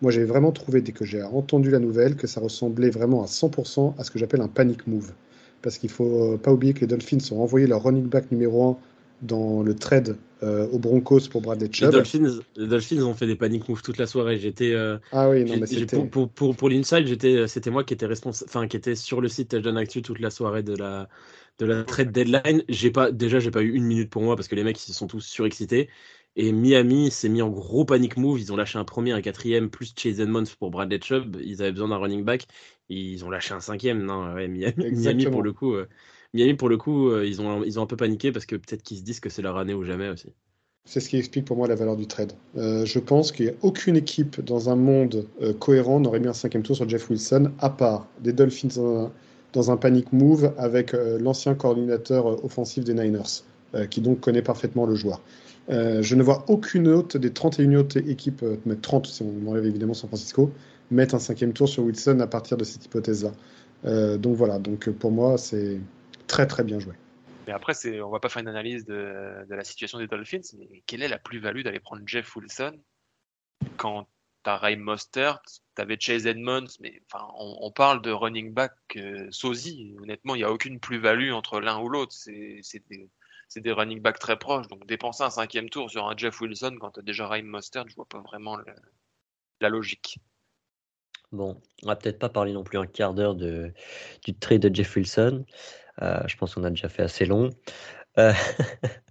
[0.00, 3.26] moi j'ai vraiment trouvé, dès que j'ai entendu la nouvelle, que ça ressemblait vraiment à
[3.26, 5.12] 100% à ce que j'appelle un panic move.
[5.60, 8.70] Parce qu'il ne faut pas oublier que les Dolphins ont envoyé leur running back numéro
[8.70, 8.76] 1
[9.20, 11.90] dans le trade euh, aux Broncos pour Bradley Chubb.
[11.90, 14.38] Les Dolphins, les Dolphins ont fait des panic moves toute la soirée.
[14.38, 14.74] J'étais
[15.12, 18.06] ah oui, non, mais c'était pour, pour, pour, pour l'inside, j'étais c'était moi qui était
[18.06, 21.06] responsable, enfin qui était sur le site Touchdown Actu toute la soirée de la
[21.60, 22.64] de la trade deadline.
[22.68, 24.92] J'ai pas, déjà, j'ai pas eu une minute pour moi parce que les mecs ils
[24.92, 25.88] se sont tous surexcités.
[26.36, 28.40] Et Miami s'est mis en gros panic move.
[28.40, 31.36] Ils ont lâché un premier, un quatrième, plus Chase Edmonds pour Bradley Chubb.
[31.42, 32.46] Ils avaient besoin d'un running back.
[32.88, 34.02] Ils ont lâché un cinquième.
[34.02, 35.86] Non, Miami, pour le coup, euh,
[36.32, 38.82] Miami pour le coup, euh, ils ont, ils ont un peu paniqué parce que peut-être
[38.82, 40.28] qu'ils se disent que c'est leur année ou jamais aussi.
[40.86, 42.32] C'est ce qui explique pour moi la valeur du trade.
[42.56, 45.26] Euh, je pense qu'il n'y a aucune équipe dans un monde
[45.58, 49.10] cohérent n'aurait mis un cinquième tour sur Jeff Wilson, à part des Dolphins
[49.52, 53.42] dans un panic move avec euh, l'ancien coordinateur euh, offensif des Niners,
[53.74, 55.20] euh, qui donc connaît parfaitement le joueur.
[55.68, 59.94] je ne vois aucune autre des 31 autres équipes, mais 30 si on enlève évidemment
[59.94, 60.50] San Francisco,
[60.90, 64.16] mettre un cinquième tour sur Wilson à partir de cette hypothèse-là.
[64.16, 65.78] donc voilà, donc pour moi, c'est
[66.26, 66.94] très très bien joué.
[67.46, 70.40] Mais après, c'est, on va pas faire une analyse de, de la situation des Dolphins,
[70.58, 72.72] mais quelle est la plus-value d'aller prendre Jeff Wilson
[73.76, 74.08] quand
[74.42, 75.40] t'as Ray Mostert,
[75.74, 77.02] t'avais Chase Edmonds, mais
[77.38, 79.96] on, parle de running back euh, sosie.
[80.00, 82.12] Honnêtement, il n'y a aucune plus-value entre l'un ou l'autre.
[82.12, 82.62] C'est
[83.56, 84.68] des, running backs très proches.
[84.68, 87.94] Donc dépenser un cinquième tour sur un Jeff Wilson quand t'as déjà Ray Mostert, je
[87.94, 88.58] vois pas vraiment
[89.60, 90.18] la logique.
[91.32, 93.72] Bon, on va peut-être pas parler non plus un quart d'heure du
[94.40, 95.44] trade de Jeff Wilson.
[96.02, 97.50] Euh, je pense qu'on a déjà fait assez long.
[98.18, 98.32] Euh,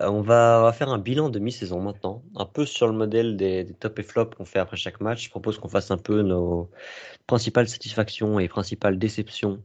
[0.00, 3.36] on, va, on, va, faire un bilan de mi-saison maintenant, un peu sur le modèle
[3.36, 5.24] des, des top et flop qu'on fait après chaque match.
[5.24, 6.70] Je propose qu'on fasse un peu nos
[7.26, 9.62] principales satisfactions et principales déceptions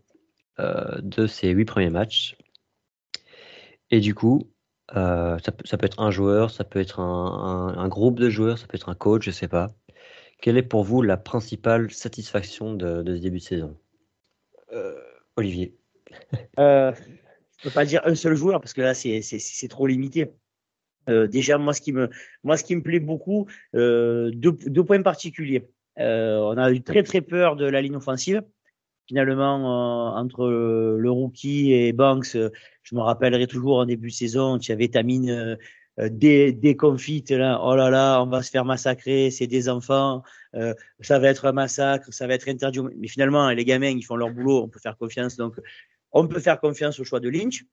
[0.59, 2.37] euh, de ces huit premiers matchs.
[3.91, 4.49] Et du coup,
[4.95, 8.29] euh, ça, ça, peut être un joueur, ça peut être un, un, un, groupe de
[8.29, 9.73] joueurs, ça peut être un coach, je sais pas.
[10.41, 13.77] Quelle est pour vous la principale satisfaction de, de ce début de saison?
[14.73, 14.99] Euh,
[15.37, 15.77] Olivier
[16.59, 16.91] euh,
[17.57, 20.31] Je peux pas dire un seul joueur parce que là c'est trop limité.
[21.07, 22.09] Euh, déjà moi ce qui me
[22.43, 23.45] moi ce qui me plaît beaucoup
[23.75, 25.67] euh, deux, points particuliers.
[25.99, 28.41] Euh, on a eu très très peur de la ligne offensive.
[29.07, 34.71] Finalement entre le rookie et Banks, je me rappellerai toujours en début de saison, tu
[34.71, 35.57] avais Tamine
[35.97, 36.75] des, des
[37.29, 40.23] là, oh là là, on va se faire massacrer, c'est des enfants,
[41.01, 42.79] ça va être un massacre, ça va être interdit.
[42.97, 45.37] Mais finalement, les gamins, ils font leur boulot, on peut faire confiance.
[45.37, 45.55] Donc,
[46.11, 47.65] on peut faire confiance au choix de Lynch.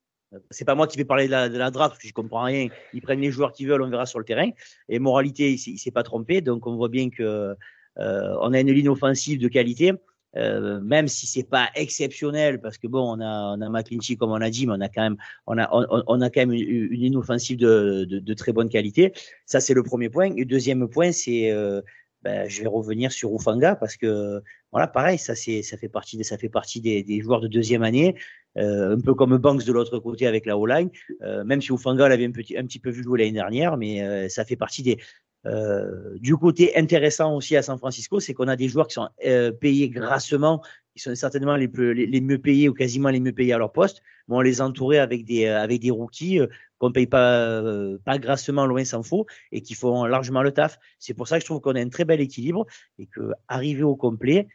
[0.51, 2.69] C'est pas moi qui vais parler de la, de draft, je comprends rien.
[2.95, 4.49] Ils prennent les joueurs qu'ils veulent, on verra sur le terrain.
[4.89, 7.55] Et moralité, il, il s'est pas trompé, donc on voit bien que
[7.99, 9.93] euh, on a une ligne offensive de qualité.
[10.35, 14.31] Euh, même si c'est pas exceptionnel, parce que bon, on a, on a McClinchy comme
[14.31, 15.17] on a dit, mais on a quand même,
[15.47, 19.13] on a, on, a quand même une, une ligne offensive de, de, très bonne qualité.
[19.45, 20.33] Ça, c'est le premier point.
[20.37, 21.83] Et deuxième point, c'est, euh,
[22.23, 26.17] ben, je vais revenir sur Ufanga parce que voilà, pareil, ça c'est, ça fait partie,
[26.17, 28.17] des, ça fait partie des, des joueurs de deuxième année.
[28.59, 30.91] Euh, un peu comme Banks de l'autre côté avec la O-line,
[31.23, 34.03] euh, même si Ufanga l'avait un petit, un petit peu vu jouer l'année dernière, mais
[34.03, 34.99] euh, ça fait partie des,
[35.47, 39.09] euh, du côté intéressant aussi à San Francisco, c'est qu'on a des joueurs qui sont
[39.25, 40.63] euh, payés grassement,
[40.95, 44.03] qui sont certainement les, les, mieux payés ou quasiment les mieux payés à leur poste.
[44.29, 46.41] Mais on les entourer avec des, euh, avec des rookies
[46.79, 47.63] qu'on paye pas,
[48.05, 50.79] pas grassement, loin s'en faut, et qui font largement le taf.
[50.99, 52.67] C'est pour ça que je trouve qu'on a un très bel équilibre
[52.99, 54.49] et que arriver au complet,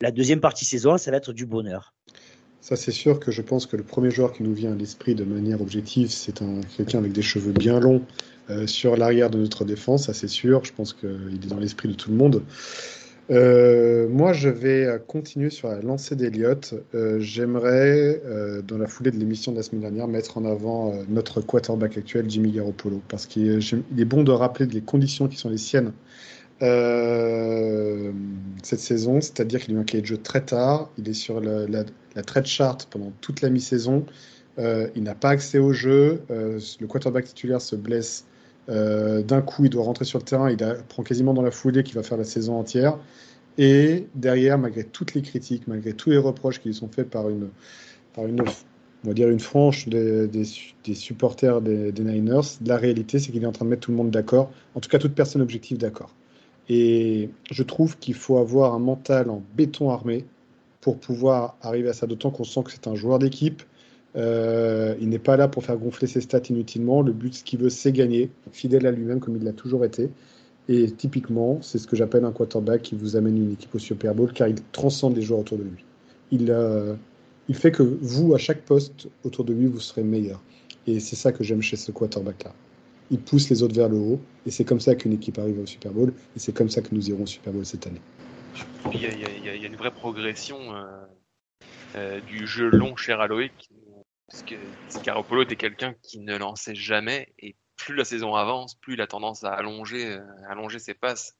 [0.00, 1.94] la deuxième partie saison, ça va être du bonheur.
[2.62, 5.16] Ça, c'est sûr que je pense que le premier joueur qui nous vient à l'esprit
[5.16, 8.02] de manière objective, c'est un quelqu'un avec des cheveux bien longs
[8.50, 10.64] euh, sur l'arrière de notre défense, ça c'est sûr.
[10.64, 12.40] Je pense qu'il est dans l'esprit de tout le monde.
[13.30, 16.74] Euh, moi, je vais continuer sur la lancée d'Eliott.
[16.94, 20.92] Euh, J'aimerais, euh, dans la foulée de l'émission de la semaine dernière, mettre en avant
[20.92, 23.60] euh, notre quarterback actuel, Jimmy Garoppolo, parce qu'il
[23.98, 25.92] est bon de rappeler les conditions qui sont les siennes
[26.62, 28.12] euh,
[28.62, 32.22] cette saison, c'est-à-dire qu'il un cahier de jeu très tard, il est sur la, la,
[32.22, 34.06] trade chart pendant toute la mi-saison,
[34.58, 38.26] euh, il n'a pas accès au jeu, euh, le quarterback titulaire se blesse
[38.68, 41.96] d'un coup, il doit rentrer sur le terrain, il apprend quasiment dans la foulée qu'il
[41.96, 42.96] va faire la saison entière,
[43.58, 47.28] et derrière, malgré toutes les critiques, malgré tous les reproches qui lui sont faits par
[47.28, 47.50] une,
[48.16, 50.44] on va dire une franche des,
[50.94, 54.12] supporters des, Niners, la réalité c'est qu'il est en train de mettre tout le monde
[54.12, 56.14] d'accord, en tout cas toute personne objective d'accord.
[56.74, 60.24] Et je trouve qu'il faut avoir un mental en béton armé
[60.80, 63.62] pour pouvoir arriver à ça, d'autant qu'on sent que c'est un joueur d'équipe.
[64.16, 67.02] Euh, il n'est pas là pour faire gonfler ses stats inutilement.
[67.02, 70.08] Le but, ce qu'il veut, c'est gagner, fidèle à lui-même comme il l'a toujours été.
[70.70, 74.14] Et typiquement, c'est ce que j'appelle un quarterback qui vous amène une équipe au Super
[74.14, 75.84] Bowl car il transcende les joueurs autour de lui.
[76.30, 76.94] Il, euh,
[77.50, 80.40] il fait que vous, à chaque poste autour de lui, vous serez meilleur.
[80.86, 82.54] Et c'est ça que j'aime chez ce quarterback-là
[83.12, 84.20] il pousse les autres vers le haut.
[84.46, 86.12] Et c'est comme ça qu'une équipe arrive au Super Bowl.
[86.34, 88.00] Et c'est comme ça que nous irons au Super Bowl cette année.
[88.92, 91.04] Il y a, il y a, il y a une vraie progression euh,
[91.94, 93.70] euh, du jeu long chez Aloïc.
[94.28, 94.54] Parce que
[95.04, 97.34] Garoppolo était quelqu'un qui ne lançait jamais.
[97.38, 100.94] Et plus la saison avance, plus il a tendance à allonger, à euh, allonger ses
[100.94, 101.36] passes.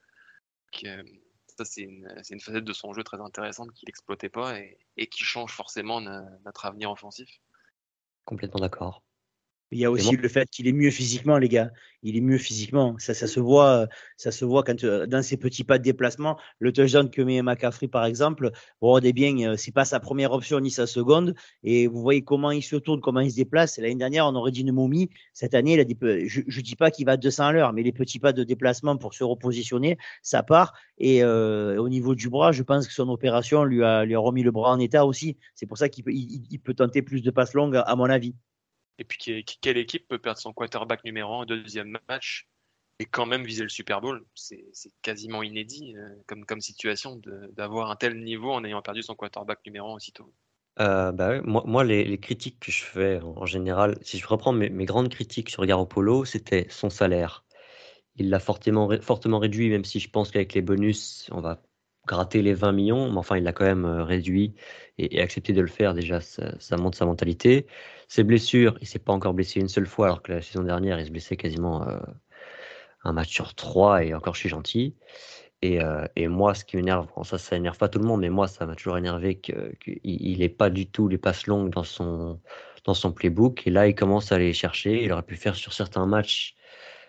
[0.74, 5.06] Ça, c'est une, une, facette de son jeu très intéressante qu'il n'exploitait pas et, et,
[5.06, 7.28] qui change forcément notre avenir offensif.
[8.24, 9.02] Complètement d'accord.
[9.72, 11.70] Il y a aussi le fait qu'il est mieux physiquement, les gars.
[12.02, 12.94] Il est mieux physiquement.
[12.98, 13.86] Ça, ça se voit,
[14.18, 16.38] ça se voit quand dans ses petits pas de déplacement.
[16.58, 18.50] Le touchdown que met McCaffrey, par exemple,
[18.82, 21.34] bon, des bien, c'est pas sa première option ni sa seconde.
[21.62, 23.78] Et vous voyez comment il se tourne, comment il se déplace.
[23.78, 25.08] L'année dernière, on aurait dit une momie.
[25.32, 27.72] Cette année, il a des, je, je dis pas qu'il va à 200 à l'heure,
[27.72, 30.74] mais les petits pas de déplacement pour se repositionner, ça part.
[30.98, 34.18] Et euh, au niveau du bras, je pense que son opération lui a, lui a
[34.18, 35.38] remis le bras en état aussi.
[35.54, 38.10] C'est pour ça qu'il peut, il, il peut tenter plus de passes longues, à mon
[38.10, 38.34] avis.
[38.98, 42.48] Et puis, quelle équipe peut perdre son quarterback numéro 1 au deuxième match
[42.98, 44.24] et quand même viser le Super Bowl?
[44.34, 44.64] C'est
[45.02, 46.08] quasiment inédit euh,
[46.46, 47.20] comme, situation
[47.52, 50.32] d'avoir un tel niveau en ayant perdu son quarterback numéro 1 aussitôt.
[50.80, 55.10] Euh, bah moi, les, critiques que je fais en, général, si je reprends mes, grandes
[55.10, 57.44] critiques sur Garoppolo, c'était son salaire.
[58.16, 61.62] Il l'a fortement réduit, même si je pense qu'avec les bonus, on va
[62.06, 64.54] gratter les 20 millions, mais enfin, il l'a quand même euh, réduit
[64.98, 65.94] et, accepté de le faire.
[65.94, 67.66] Déjà, ça, ça montre sa mentalité.
[68.08, 70.98] Ses blessures, il s'est pas encore blessé une seule fois, alors que la saison dernière,
[71.00, 71.98] il se blessait quasiment euh,
[73.04, 74.96] un match sur trois, et encore, je suis gentil.
[75.62, 78.66] Et, euh, moi, ce qui m'énerve, ça, ça pas tout le monde, mais moi, ça
[78.66, 82.40] m'a toujours énervé qu'il il n'est pas du tout les passes longues dans son,
[82.84, 83.66] dans son playbook.
[83.66, 85.04] Et là, il commence à aller chercher.
[85.04, 86.56] Il aurait pu faire sur certains matchs,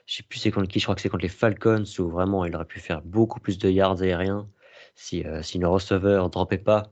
[0.05, 2.45] je sais plus c'est contre qui, je crois que c'est contre les Falcons, où vraiment
[2.45, 4.47] il aurait pu faire beaucoup plus de yards aériens
[4.95, 6.91] si, euh, si le receveur ne droppait pas.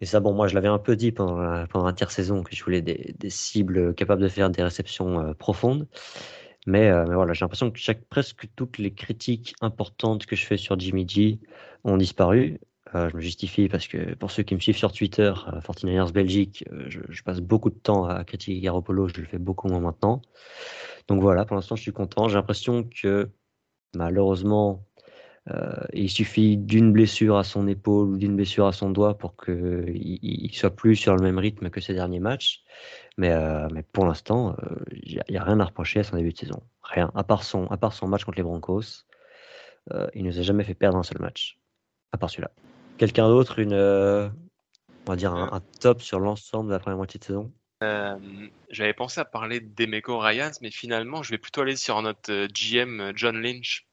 [0.00, 2.82] Et ça, bon, moi, je l'avais un peu dit pendant, pendant l'intersaison que je voulais
[2.82, 5.88] des, cibles capables de faire des réceptions euh, profondes.
[6.68, 10.58] Mais, euh, mais voilà, j'ai l'impression que presque toutes les critiques importantes que je fais
[10.58, 11.40] sur Jimmy G
[11.84, 12.60] ont disparu.
[12.94, 16.12] Euh, je me justifie parce que pour ceux qui me suivent sur Twitter, euh, 49ers
[16.12, 19.80] Belgique, je, je, passe beaucoup de temps à critiquer Garoppolo, je le fais beaucoup moins
[19.80, 20.20] maintenant.
[21.08, 22.28] Donc voilà, pour l'instant, je suis content.
[22.28, 23.30] J'ai l'impression que
[23.94, 24.86] malheureusement,
[25.50, 29.36] euh, il suffit d'une blessure à son épaule ou d'une blessure à son doigt pour
[29.36, 32.62] qu'il il soit plus sur le même rythme que ses derniers matchs.
[33.16, 34.56] Mais, euh, pour l'instant,
[34.92, 36.62] il n'y a, rien à reprocher à son début de saison.
[36.82, 37.10] Rien.
[37.14, 37.68] À part son,
[38.06, 39.04] match contre les Broncos,
[40.14, 41.58] il ne nous a jamais fait perdre un seul match.
[42.12, 42.50] À part celui-là.
[42.98, 44.28] Quelqu'un d'autre, euh,
[45.06, 47.52] on va dire un, top sur l'ensemble de la première moitié de saison?
[47.84, 48.18] Euh,
[48.70, 53.12] J'avais pensé à parler d'Emeco Ryans, mais finalement, je vais plutôt aller sur notre GM
[53.14, 53.87] John Lynch, euh,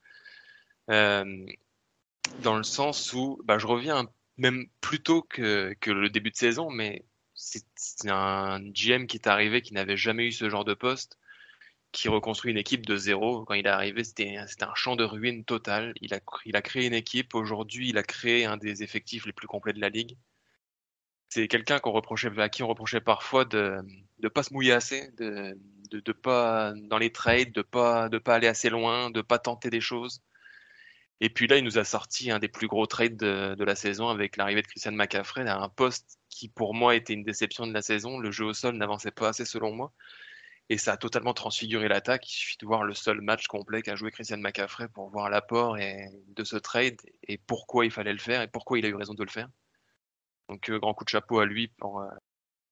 [0.88, 4.08] dans le sens où bah, je reviens
[4.38, 9.28] même plus tôt que, que le début de saison, mais c'est un GM qui est
[9.28, 11.18] arrivé qui n'avait jamais eu ce genre de poste
[11.96, 13.46] qui reconstruit une équipe de zéro.
[13.46, 15.94] Quand il est arrivé, c'était un champ de ruines total.
[16.02, 17.34] Il a, il a créé une équipe.
[17.36, 20.18] Aujourd'hui, il a créé un des effectifs les plus complets de la ligue.
[21.30, 23.78] C'est quelqu'un à qui on reprochait parfois de
[24.20, 25.58] ne pas se mouiller assez, de,
[25.90, 29.40] de, de, pas dans les trades, de pas de pas aller assez loin, de pas
[29.40, 30.22] tenter des choses.
[31.22, 34.10] Et puis là, il nous a sorti un des plus gros trades de, la saison
[34.10, 37.74] avec l'arrivée de Christian McCaffrey à un poste qui pour moi était une déception de
[37.74, 38.20] la saison.
[38.20, 39.94] Le jeu au sol n'avançait pas assez selon moi
[40.70, 42.30] et ça a totalement transfiguré l'attaque.
[42.30, 45.78] Il suffit de voir le seul match complet qu'a joué Christian McCaffrey pour voir l'apport
[45.78, 46.98] de ce trade
[47.28, 49.50] et pourquoi il fallait le faire et pourquoi il a eu raison de le faire.
[50.50, 52.10] Donc euh, grand coup de chapeau à lui pour, euh,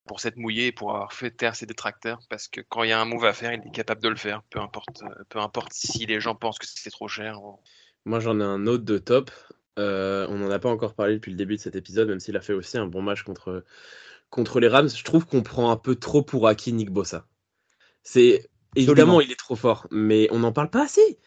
[0.08, 2.94] pour s'être mouillé et pour avoir fait taire ses détracteurs parce que quand il y
[2.94, 5.40] a un move à faire, il est capable de le faire, peu importe, euh, peu
[5.40, 7.40] importe si les gens pensent que c'est trop cher.
[8.06, 9.32] Moi j'en ai un autre de top.
[9.80, 12.38] Euh, on n'en a pas encore parlé depuis le début de cet épisode, même s'il
[12.38, 13.64] a fait aussi un bon match contre,
[14.30, 14.90] contre les Rams.
[14.90, 17.26] Je trouve qu'on prend un peu trop pour acquis Nick Bossa.
[18.04, 21.20] C'est évidemment, il est trop fort, mais on n'en parle pas assez.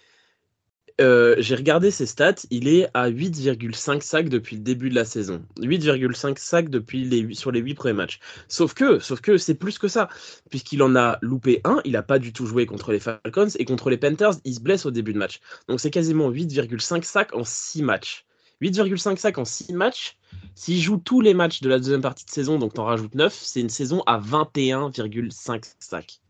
[0.98, 5.04] Euh, J'ai regardé ses stats, il est à 8,5 sacs depuis le début de la
[5.04, 5.44] saison.
[5.60, 8.18] 8,5 sacs depuis les, sur les 8 premiers matchs.
[8.48, 10.08] Sauf que, sauf que c'est plus que ça,
[10.48, 13.64] puisqu'il en a loupé un, il n'a pas du tout joué contre les Falcons, et
[13.66, 15.40] contre les Panthers, il se blesse au début de match.
[15.68, 18.24] Donc c'est quasiment 8,5 sacs en 6 matchs.
[18.62, 20.16] 8,5 sacs en 6 matchs?
[20.54, 23.34] S'il joue tous les matchs de la deuxième partie de saison, donc t'en rajoutes 9,
[23.34, 26.20] c'est une saison à 21,5 sacs.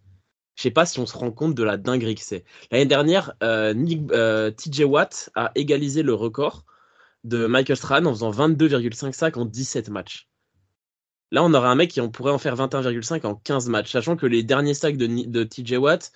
[0.57, 2.45] Je sais pas si on se rend compte de la dinguerie que c'est.
[2.71, 3.75] L'année dernière, euh,
[4.11, 6.65] euh, TJ Watt a égalisé le record
[7.25, 10.29] de Michael Strahan en faisant 22,5 sacs en 17 matchs.
[11.31, 14.17] Là, on aurait un mec qui on pourrait en faire 21,5 en 15 matchs, sachant
[14.17, 16.13] que les derniers sacs de, de TJ Watt,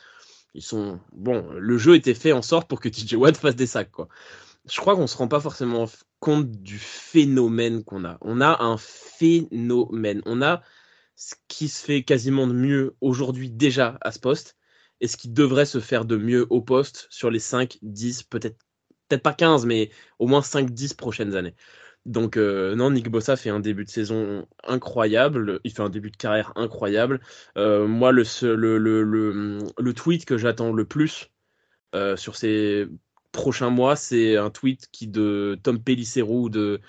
[0.54, 1.46] ils sont bon.
[1.58, 4.08] Le jeu était fait en sorte pour que TJ Watt fasse des sacs, quoi.
[4.70, 5.86] Je crois qu'on se rend pas forcément
[6.20, 8.18] compte du phénomène qu'on a.
[8.20, 10.22] On a un phénomène.
[10.26, 10.62] On a
[11.20, 14.56] ce qui se fait quasiment de mieux aujourd'hui déjà à ce poste
[15.02, 18.56] et ce qui devrait se faire de mieux au poste sur les 5, 10, peut-être
[19.08, 21.54] peut-être pas 15, mais au moins 5, 10 prochaines années.
[22.06, 26.10] Donc euh, non, Nick Bossa fait un début de saison incroyable, il fait un début
[26.10, 27.20] de carrière incroyable.
[27.58, 31.30] Euh, moi, le, le, le, le, tweet que j'attends le plus
[31.94, 32.88] euh, sur ces
[33.32, 36.80] prochains mois, c'est un tweet qui de Tom Pellicero ou de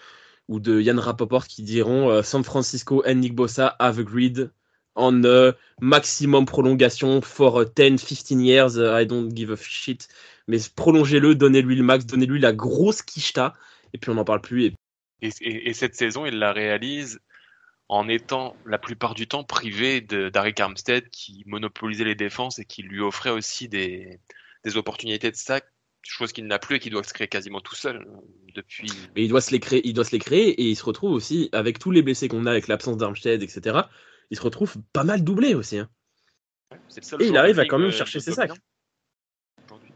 [0.52, 4.52] ou de Yann Rapoport qui diront uh, San Francisco and Nick Bossa have agreed
[4.96, 8.78] on a maximum prolongation for 10-15 years.
[8.78, 10.10] Uh, I don't give a shit.
[10.50, 13.54] Mais prolongez-le, donnez-lui le max, donnez-lui la grosse quicheta,
[13.94, 14.74] et puis on n'en parle plus.
[15.22, 17.22] Et, cette saison, il la réalise
[17.88, 22.82] en étant la plupart du temps privé d'Harry Armstead qui monopolisait les défenses et qui
[22.82, 24.20] lui offrait aussi des,
[24.66, 25.64] des opportunités de sac
[26.04, 28.22] chose qu'il n'a plus et qui doit se créer quasiment tout seul euh,
[28.56, 28.92] depuis.
[29.16, 31.14] Mais il doit se les créer, il doit se les créer et il se retrouve
[31.14, 33.82] aussi avec tous les blessés qu'on a, avec l'absence d'Armstead, etc.
[34.30, 35.78] Il se retrouve pas mal doublé aussi.
[35.78, 35.90] Hein.
[37.20, 38.52] et il arrive à quand même euh, chercher ses sacs.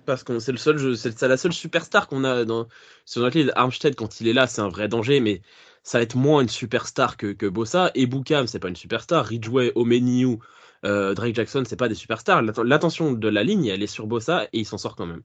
[0.05, 2.67] Parce que c'est le seul, c'est la seule superstar qu'on a dans
[3.05, 3.51] sur notre ligue.
[3.55, 5.41] Armstead quand il est là, c'est un vrai danger, mais
[5.81, 7.91] ça va être moins une superstar que, que Bossa.
[7.95, 9.25] Et Boukam, c'est pas une superstar.
[9.25, 10.37] Ridgway, Omeniu,
[10.83, 12.41] euh, Drake Jackson, c'est pas des superstars.
[12.41, 15.23] L'attention de la ligne, elle est sur Bossa et il s'en sort quand même.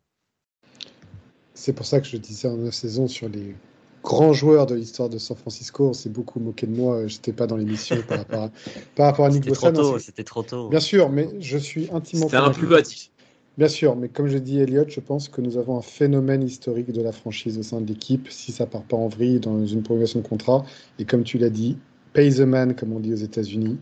[1.55, 3.55] C'est pour ça que je disais en 9 saisons sur les
[4.03, 5.88] grands joueurs de l'histoire de San Francisco.
[5.88, 7.07] On s'est beaucoup moqué de moi.
[7.07, 8.51] J'étais pas dans l'émission par rapport à,
[8.94, 9.98] par rapport à Nick C'était trop tôt.
[9.98, 10.68] C'était trop tôt.
[10.68, 13.11] Bien sûr, mais je suis intimement C'était un peu hâtif.
[13.59, 16.92] Bien sûr, mais comme je dis Elliot, je pense que nous avons un phénomène historique
[16.92, 19.82] de la franchise au sein de l'équipe si ça part pas en vrille dans une
[19.82, 20.64] prolongation de contrat.
[20.98, 21.76] Et comme tu l'as dit,
[22.12, 23.76] pay the man, comme on dit aux États-Unis.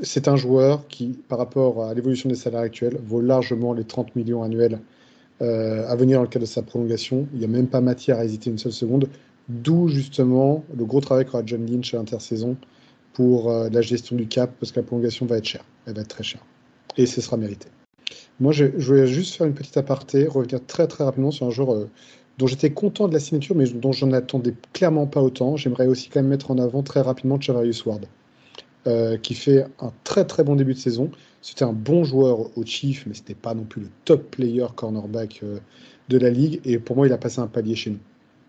[0.00, 4.14] C'est un joueur qui, par rapport à l'évolution des salaires actuels, vaut largement les 30
[4.14, 4.97] millions annuels euh,
[5.40, 7.26] à venir dans le cadre de sa prolongation.
[7.32, 9.08] Il n'y a même pas matière à hésiter une seule seconde.
[9.48, 12.56] D'où justement le gros travail qu'aura John Lynch à l'intersaison
[13.18, 15.64] pour euh, la gestion du cap, parce que la prolongation va être chère.
[15.86, 16.44] Elle va être très chère.
[16.96, 17.66] Et ce sera mérité.
[18.40, 21.72] Moi, je, voulais juste faire une petite aparté, revenir très très rapidement sur un joueur
[21.72, 21.90] euh,
[22.38, 25.56] dont j'étais content de la signature, mais dont j'en attendais clairement pas autant.
[25.56, 28.06] J'aimerais aussi quand même mettre en avant très rapidement Chavarius Ward,
[28.86, 31.10] euh, qui fait un très très bon début de saison.
[31.40, 35.42] C'était un bon joueur au Chief, mais c'était pas non plus le top player cornerback
[36.08, 36.60] de la ligue.
[36.64, 38.00] Et pour moi, il a passé un palier chez nous.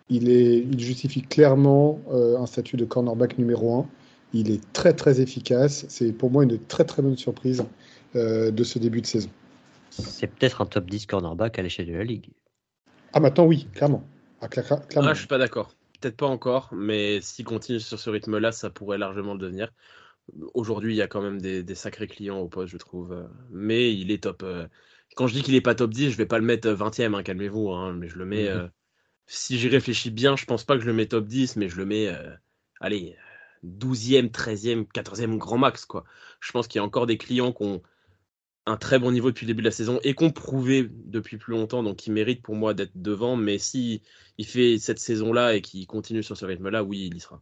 [0.09, 3.85] Il, est, il justifie clairement un statut de cornerback numéro 1.
[4.33, 5.85] Il est très très efficace.
[5.87, 7.63] C'est pour moi une très très bonne surprise
[8.15, 9.29] de ce début de saison.
[9.91, 12.29] C'est peut-être un top 10 cornerback à l'échelle de la ligue.
[13.13, 14.03] Ah, maintenant, oui, clairement.
[14.41, 14.81] Ah, clairement.
[14.95, 15.75] Ah, je suis pas d'accord.
[15.99, 19.73] Peut-être pas encore, mais s'il continue sur ce rythme-là, ça pourrait largement le devenir.
[20.53, 23.27] Aujourd'hui, il y a quand même des, sacrés clients au poste, je trouve.
[23.51, 24.43] Mais il est top.
[24.43, 24.67] Euh,
[25.15, 27.23] quand je dis qu'il est pas top 10, je vais pas le mettre 20e, hein,
[27.23, 27.69] calmez-vous.
[27.71, 28.47] Hein, mais je le mets.
[28.47, 28.67] Euh,
[29.25, 31.77] si j'y réfléchis bien, je pense pas que je le mets top 10, mais je
[31.77, 32.07] le mets.
[32.07, 32.33] Euh,
[32.79, 33.15] allez,
[33.65, 36.03] 12e, 13e, 14e grand max, quoi.
[36.39, 37.81] Je pense qu'il y a encore des clients qui ont
[38.65, 41.51] un très bon niveau depuis le début de la saison et qu'on prouvait depuis plus
[41.51, 43.35] longtemps, donc il mérite pour moi d'être devant.
[43.35, 44.03] Mais si
[44.37, 47.41] il fait cette saison-là et qu'il continue sur ce rythme-là, oui, il y sera.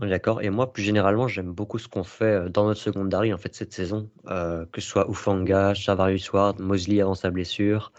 [0.00, 0.42] D'accord.
[0.42, 3.54] Et moi, plus généralement, j'aime beaucoup ce qu'on fait euh, dans notre secondary en fait
[3.54, 7.92] cette saison, euh, que ce soit Ufanga, Chavarius Ward, Mosley avant sa blessure,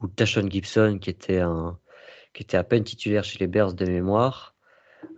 [0.00, 1.78] ou Tashon Gibson qui était un
[2.34, 4.54] qui était à peine titulaire chez les Bears de mémoire,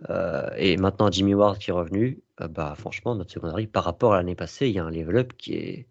[0.09, 2.21] euh, et maintenant Jimmy Ward qui est revenu.
[2.39, 5.53] Bah, franchement, notre secondary, par rapport à l'année passée, il y a un level-up qui,
[5.55, 5.87] est,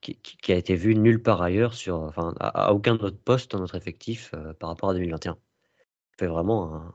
[0.00, 3.60] qui, qui, a été vu nulle part ailleurs, sur, enfin, à, aucun autre poste dans
[3.60, 5.38] notre effectif par rapport à 2021.
[6.18, 6.94] Fait vraiment un...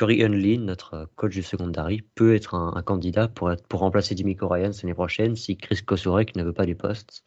[0.00, 4.36] Corey Unlin, notre coach du secondary, peut être un, candidat pour, être, pour remplacer Jimmy
[4.40, 7.22] Ryan l'année prochaine si Chris Kosorek ne veut pas du poste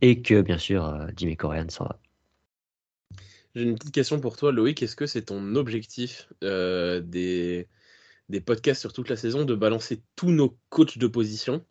[0.00, 2.00] et que, bien sûr, euh, Jimmy Ryan s'en va.
[3.54, 4.82] J'ai une petite question pour toi, Loïc.
[4.82, 7.68] Est-ce que c'est ton objectif des,
[8.28, 11.64] des podcasts sur toute la saison, de balancer tous nos coachs de position.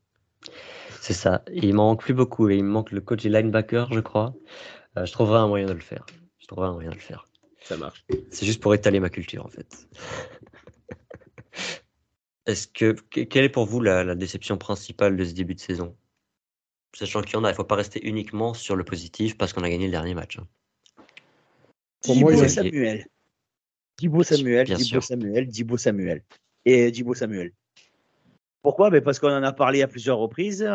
[0.99, 1.43] C'est ça.
[1.51, 2.49] Il m'en manque plus beaucoup.
[2.49, 4.35] il me manque le coach et linebacker, je crois.
[4.97, 6.05] Euh, je trouverai un moyen de le faire.
[6.39, 7.27] Je trouverai un moyen de le faire.
[7.63, 8.05] Ça marche.
[8.29, 9.87] C'est juste pour étaler ma culture, en fait.
[12.45, 15.95] Est-ce que quelle est pour vous la, déception principale de ce début de saison?
[16.93, 19.53] Sachant qu'il y en a, il ne faut pas rester uniquement sur le positif parce
[19.53, 20.37] qu'on a gagné le dernier match.
[20.37, 20.47] Hein.
[22.03, 23.07] Pour moi, il Samuel.
[23.97, 26.23] Dibo Samuel, Dibo Samuel, Dibo Samuel
[26.65, 27.53] et Dibo Samuel.
[28.61, 28.89] Pourquoi?
[28.89, 30.67] Ben Parce qu'on en a parlé à plusieurs reprises.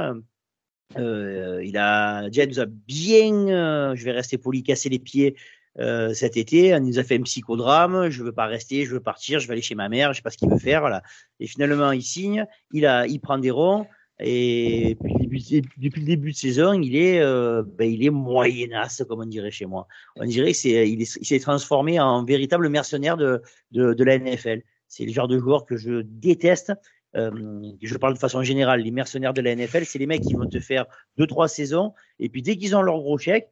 [0.97, 5.37] Euh, il a déjà nous a bien, euh, je vais rester poli, cassé les pieds
[5.79, 6.69] euh, cet été.
[6.69, 8.11] Il nous a fait un psychodrame.
[8.11, 10.23] Je veux pas rester, je veux partir, je vais aller chez ma mère, je sais
[10.23, 10.81] pas ce qu'il veut faire.
[10.81, 11.03] Voilà.
[11.41, 13.87] Et finalement, il signe, il a, il prend des ronds.
[14.21, 19.21] Et depuis, depuis, le début de saison, il est, euh, ben, il est moyenasse, comme
[19.21, 19.87] on dirait chez moi.
[20.17, 24.63] On dirait qu'il il s'est transformé en véritable mercenaire de, de, de la NFL.
[24.89, 26.73] C'est le genre de joueur que je déteste.
[27.17, 27.31] Euh,
[27.81, 30.47] je parle de façon générale, les mercenaires de la NFL, c'est les mecs qui vont
[30.47, 33.51] te faire deux, trois saisons, et puis dès qu'ils ont leur gros chèque,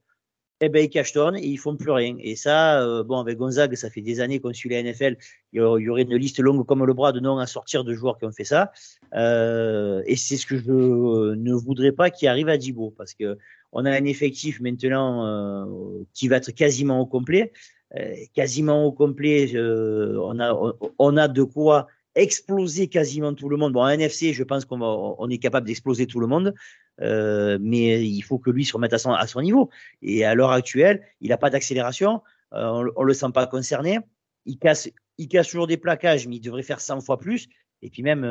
[0.60, 2.16] eh ben, ils cachetonnent et ils font plus rien.
[2.20, 5.16] Et ça, euh, bon, avec Gonzague, ça fait des années qu'on suit la NFL.
[5.52, 8.18] Il y aurait une liste longue comme le bras de noms à sortir de joueurs
[8.18, 8.72] qui ont fait ça.
[9.14, 13.38] Euh, et c'est ce que je ne voudrais pas qui arrive à Djibo, parce que
[13.72, 17.52] on a un effectif maintenant euh, qui va être quasiment au complet.
[17.94, 19.54] Euh, quasiment au complet.
[19.54, 20.52] Euh, on, a,
[20.98, 21.86] on, a de quoi
[22.16, 23.72] exploser quasiment tout le monde.
[23.72, 26.54] Bon, en NFC, je pense qu'on on est capable d'exploser tout le monde,
[27.00, 29.70] euh, mais il faut que lui se remette à son, niveau.
[30.02, 34.00] Et à l'heure actuelle, il n'a pas d'accélération, on, on le sent pas concerné.
[34.46, 34.90] Il casse,
[35.48, 37.48] toujours des plaquages, mais il devrait faire 100 fois plus.
[37.82, 38.24] Et puis même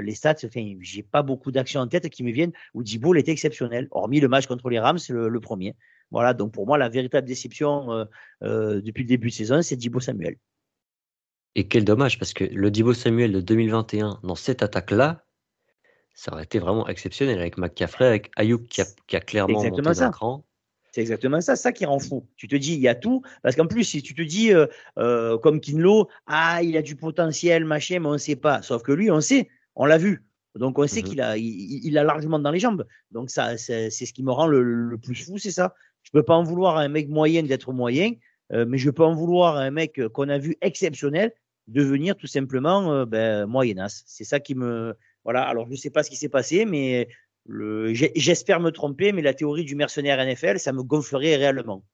[0.00, 3.30] les stats, enfin, j'ai pas beaucoup d'actions en tête qui me viennent où Dibo était
[3.30, 5.76] exceptionnel, hormis le match contre les Rams, c'est le, premier.
[6.10, 8.04] Voilà, donc pour moi, la véritable déception euh,
[8.42, 10.36] euh, depuis le début de saison, c'est Dibo Samuel.
[11.58, 15.24] Et quel dommage, parce que le Dibo Samuel de 2021, dans cette attaque-là,
[16.12, 18.82] ça aurait été vraiment exceptionnel avec McCaffrey, avec Ayuk qui
[19.16, 20.44] a, clairement monté cran.
[20.92, 22.28] C'est exactement ça, ça qui rend fou.
[22.36, 25.38] Tu te dis, il y a tout, parce qu'en plus, si tu te dis, euh,
[25.38, 28.60] comme Kinlo, ah, il a du potentiel, machin, mais on ne sait pas.
[28.60, 30.26] Sauf que lui, on sait, on l'a vu.
[30.56, 32.86] Donc on sait mmh qu'il a, il, a largement dans les jambes.
[33.12, 35.74] Donc ça, c'est ce qui me rend le plus fou, c'est ça.
[36.02, 38.12] Je peux pas en vouloir à un mec moyen d'être moyen,
[38.52, 41.32] euh, mais je peux en vouloir à un mec qu'on a vu exceptionnel
[41.68, 44.04] devenir tout simplement euh, ben, moyenasse.
[44.06, 45.42] C'est ça qui me voilà.
[45.42, 47.08] Alors je sais pas ce qui s'est passé, mais
[47.48, 51.84] J'espère me tromper, mais la théorie du mercenaire NFL, ça me gonflerait réellement.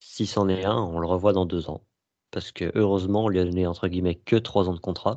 [0.00, 1.82] Si c'en est un, on le revoit dans deux ans.
[2.30, 5.16] Parce que heureusement, on lui a donné entre guillemets que trois ans de contrat.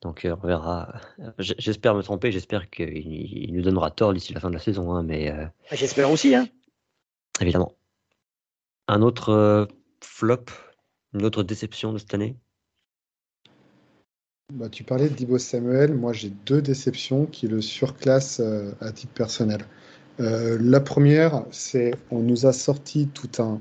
[0.00, 0.94] Donc euh, on verra.
[1.38, 4.92] J'espère me tromper, j'espère qu'il nous donnera tort d'ici la fin de la saison.
[4.94, 6.34] Hein, mais euh, ah, J'espère aussi.
[6.34, 6.48] Hein.
[7.40, 7.74] Évidemment.
[8.86, 9.66] Un autre euh,
[10.00, 10.46] flop,
[11.14, 12.36] une autre déception de cette année?
[14.52, 15.94] Bah, tu parlais de Dibo Samuel.
[15.94, 19.60] Moi, j'ai deux déceptions qui le surclassent euh, à titre personnel.
[20.18, 23.60] Euh, la première, c'est on nous a sorti tout un,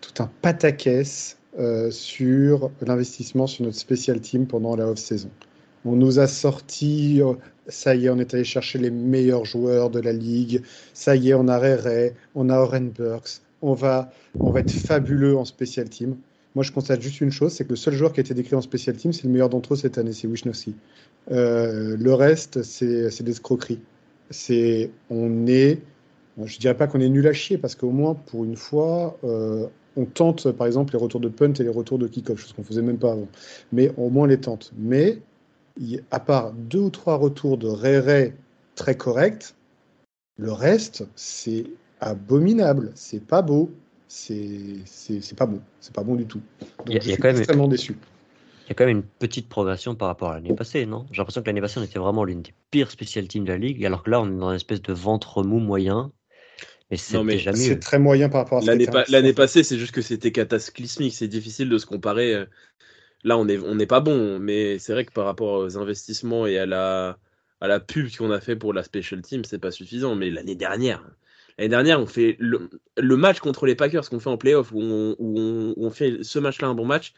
[0.00, 5.30] tout un pataquès euh, sur l'investissement sur notre special team pendant la off-saison.
[5.84, 7.20] On nous a sorti,
[7.66, 10.62] ça y est, on est allé chercher les meilleurs joueurs de la ligue.
[10.94, 13.40] Ça y est, on a Ray on a Oren Burks.
[13.60, 16.16] On va, on va être fabuleux en special team.
[16.54, 18.54] Moi, je constate juste une chose, c'est que le seul joueur qui a été décrit
[18.54, 20.74] en special team, c'est le meilleur d'entre eux cette année, c'est Wisnowski.
[21.30, 23.80] Euh, le reste, c'est des escroqueries.
[24.30, 25.80] C'est, on est,
[26.44, 29.66] je dirais pas qu'on est nul à chier, parce qu'au moins, pour une fois, euh,
[29.96, 32.64] on tente, par exemple, les retours de punt et les retours de kick-off, chose qu'on
[32.64, 33.28] faisait même pas avant.
[33.72, 34.72] Mais au moins, on les tente.
[34.76, 35.20] Mais,
[36.10, 38.34] à part deux ou trois retours de Ray
[38.74, 39.54] très corrects,
[40.38, 41.64] le reste, c'est
[42.00, 43.70] abominable, c'est pas beau,
[44.14, 45.60] c'est pas bon.
[45.80, 46.42] C'est pas bon du tout.
[46.84, 47.96] Donc, je suis extrêmement déçu.
[48.66, 51.06] Il y a quand même une petite progression par rapport à l'année passée, non?
[51.10, 53.58] J'ai l'impression que l'année passée, on était vraiment l'une des pires spécial teams de la
[53.58, 56.12] ligue, alors que là, on est dans une espèce de ventre mou moyen.
[56.90, 58.74] Mais c'est très moyen par rapport à
[59.08, 61.14] L'année passée, c'est juste que c'était cataclysmique.
[61.14, 62.34] C'est difficile de se comparer.
[62.34, 62.44] Euh,
[63.24, 66.58] là, on n'est on pas bon, mais c'est vrai que par rapport aux investissements et
[66.58, 67.16] à la,
[67.62, 70.14] à la pub qu'on a fait pour la special team, c'est pas suffisant.
[70.16, 71.02] Mais l'année dernière,
[71.58, 72.70] L'année dernière, on fait le,
[73.16, 76.86] match contre les Packers qu'on fait en playoff, où on, fait ce match-là un bon
[76.86, 77.14] match.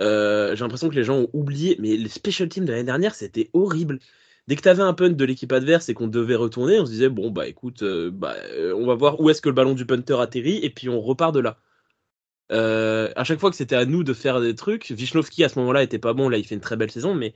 [0.00, 3.14] Euh, j'ai l'impression que les gens ont oublié, mais les special teams de l'année dernière,
[3.14, 3.98] c'était horrible.
[4.48, 6.90] Dès que tu avais un punt de l'équipe adverse et qu'on devait retourner, on se
[6.90, 9.74] disait bon bah écoute, euh, bah, euh, on va voir où est-ce que le ballon
[9.74, 11.58] du punter atterrit et puis on repart de là.
[12.50, 15.82] à chaque fois que c'était à nous de faire des trucs, Vishnovski à ce moment-là
[15.82, 17.34] était pas bon, là il fait une très belle saison, mais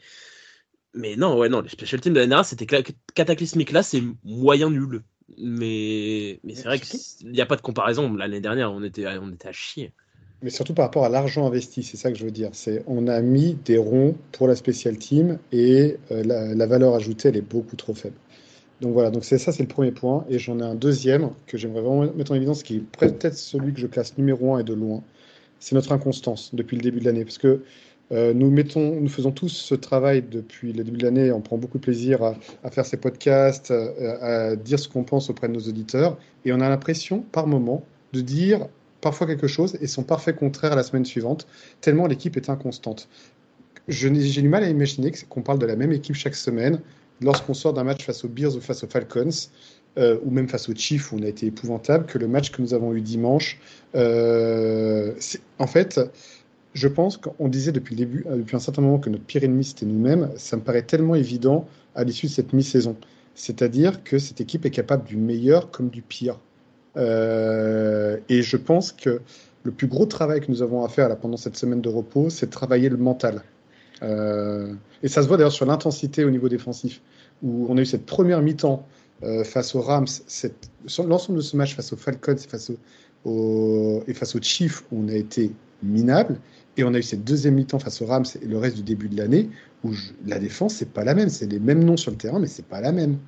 [0.94, 2.66] mais non ouais non les special teams de l'année dernière c'était
[3.14, 5.02] cataclysmique là c'est moyen nul.
[5.38, 8.12] Mais, mais c'est vrai qu'il n'y a pas de comparaison.
[8.14, 9.92] L'année dernière, on était, on était à chier.
[10.42, 12.50] Mais surtout par rapport à l'argent investi, c'est ça que je veux dire.
[12.52, 16.22] C'est on a mis des ronds pour la spécial team et euh,
[16.54, 18.16] la, valeur ajoutée, elle est beaucoup trop faible.
[18.82, 20.26] Donc voilà, donc c'est ça, c'est le premier point.
[20.28, 23.72] Et j'en ai un deuxième que j'aimerais vraiment mettre en évidence, qui est peut-être celui
[23.72, 25.02] que je classe numéro un et de loin.
[25.60, 27.24] C'est notre inconstance depuis le début de l'année.
[27.24, 27.62] Parce que
[28.12, 31.32] euh, nous, faisons tous ce travail depuis le début de l'année.
[31.32, 35.30] On prend beaucoup de plaisir à, faire ces podcasts, euh, à, dire ce qu'on pense
[35.30, 36.18] auprès de nos auditeurs.
[36.44, 38.66] Et on a l'impression, par moment, de dire
[39.00, 41.46] parfois quelque chose et son parfait contraire la semaine suivante,
[41.80, 43.08] tellement l'équipe est inconstante.
[43.88, 46.80] J'ai du mal à imaginer qu'on parle de la même équipe chaque semaine
[47.20, 49.48] lorsqu'on sort d'un match face aux Bears ou face aux Falcons.
[49.96, 52.60] Euh, ou même face aux Chiefs où on a été épouvantable, que le match que
[52.60, 53.60] nous avons eu dimanche.
[53.94, 56.00] en fait,
[56.74, 59.64] je pense qu'on disait depuis début, euh, depuis un certain moment, que notre pire ennemi
[59.64, 60.30] c'était nous-mêmes.
[60.36, 62.96] Ça me paraît tellement évident à l'issue de cette mi-saison.
[63.34, 66.38] C'est-à-dire que cette équipe est capable du meilleur comme du pire.
[66.96, 69.20] Euh, et je pense que
[69.62, 72.28] le plus gros travail que nous avons à faire là, pendant cette semaine de repos,
[72.28, 73.42] c'est de travailler le mental.
[74.02, 77.00] Euh, et ça se voit d'ailleurs sur l'intensité au niveau défensif,
[77.42, 78.86] où on a eu cette première mi-temps
[79.44, 80.06] face aux Rams,
[81.06, 82.46] l'ensemble de ce match face aux Falcons et
[84.12, 85.50] face aux Chiefs, où on a été
[85.82, 86.38] minable.
[86.76, 89.08] Et on a eu cette deuxième mi-temps face aux Rams et le reste du début
[89.08, 89.48] de l'année
[89.84, 89.92] où
[90.26, 91.28] la défense, c'est pas la même.
[91.28, 93.18] C'est les mêmes noms sur le terrain, mais c'est pas la même.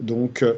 [0.00, 0.54] Donc, euh,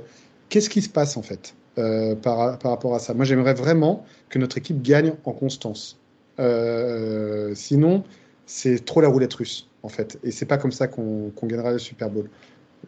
[0.49, 3.12] qu'est-ce qui se passe en fait euh, par, par, rapport à ça?
[3.14, 5.99] Moi, j'aimerais vraiment que notre équipe gagne en constance.
[6.40, 8.05] Euh, sinon,
[8.46, 10.18] c'est trop la roulette russe en fait.
[10.22, 12.28] Et c'est pas comme ça qu'on gagnera le Super Bowl.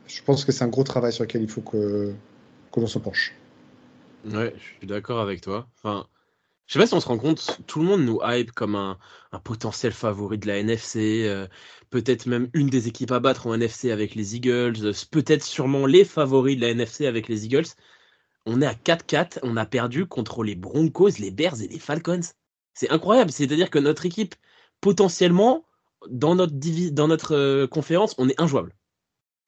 [0.06, 2.12] Je pense que c'est un gros travail sur lequel il faut que,
[2.72, 3.34] que l'on se penche.
[4.24, 5.66] Ouais, je suis d'accord avec toi.
[5.76, 6.06] Enfin,
[6.70, 8.96] je sais pas si on se rend compte, tout le monde nous hype comme un,
[9.42, 11.48] potentiel favori de la NFC, euh,
[11.90, 15.84] peut-être même une des équipes à battre en NFC avec les Eagles, euh, peut-être sûrement
[15.84, 17.66] les favoris de la NFC avec les Eagles.
[18.46, 22.20] On est à 4-4, on a perdu contre les Broncos, les Bears et les Falcons.
[22.74, 24.36] C'est incroyable, c'est-à-dire que notre équipe,
[24.80, 25.66] potentiellement,
[26.08, 28.76] dans notre, euh, conférence, on est injouable.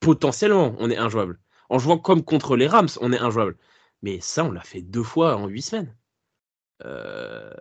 [0.01, 1.39] Potentiellement, on est injouable.
[1.69, 3.55] En jouant comme contre les Rams, on est injouable.
[4.01, 5.95] Mais ça, on l'a fait deux fois en huit semaines.
[6.85, 7.51] Euh,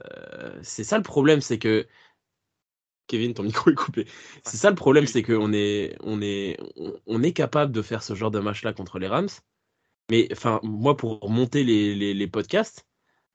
[0.62, 1.87] c'est ça le problème, c'est que
[3.07, 4.07] Kevin, ton micro est coupé.
[4.45, 6.59] C'est ça le problème, c'est qu'on est, on est,
[7.07, 9.29] on est capable de faire ce genre de match-là contre les Rams.
[10.11, 12.87] Mais enfin, moi, pour monter les, les, podcasts,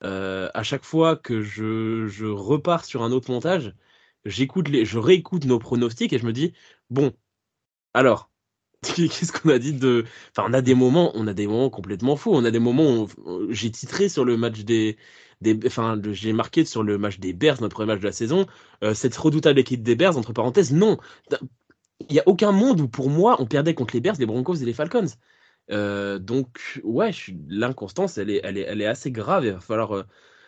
[0.04, 3.76] euh, à chaque fois que je, je, repars sur un autre montage,
[4.26, 6.54] j'écoute les, je réécoute nos pronostics et je me dis,
[6.90, 7.14] bon,
[7.94, 8.32] alors,
[8.84, 10.06] Qu'est-ce qu'on a dit de.
[10.32, 12.32] Enfin, on a des moments, on a des moments complètement fous.
[12.34, 14.98] On a des moments où j'ai titré sur le match des.
[15.66, 18.46] Enfin, j'ai marqué sur le match des Bears, notre premier match de la saison.
[18.84, 20.98] Euh, cette redoutable équipe des Bears, entre parenthèses, non.
[22.10, 24.56] Il n'y a aucun monde où, pour moi, on perdait contre les Bears, les Broncos
[24.56, 25.08] et les Falcons.
[25.72, 27.12] Euh, donc, ouais,
[27.50, 29.46] l'inconstance, elle est assez grave.
[29.46, 29.96] Il va falloir.
[29.96, 30.04] Euh,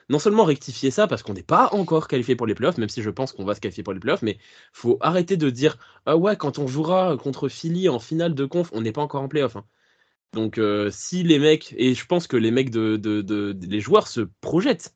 [0.09, 3.01] non seulement rectifier ça parce qu'on n'est pas encore qualifié pour les playoffs, même si
[3.03, 4.39] je pense qu'on va se qualifier pour les playoffs, mais
[4.73, 8.69] faut arrêter de dire ah ouais quand on jouera contre Philly en finale de conf,
[8.73, 9.55] on n'est pas encore en playoff.
[9.55, 9.65] Hein.
[10.33, 14.21] Donc euh, si les mecs et je pense que les mecs de, les joueurs se
[14.41, 14.95] projettent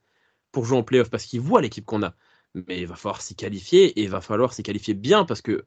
[0.52, 2.16] pour jouer en playoff parce qu'ils voient l'équipe qu'on a,
[2.54, 5.66] mais il va falloir s'y qualifier et il va falloir s'y qualifier bien parce que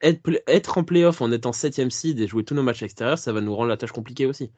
[0.00, 3.40] être, en playoff en étant 7ème seed et jouer tous nos matchs extérieurs, ça va
[3.40, 4.50] nous rendre la tâche compliquée aussi.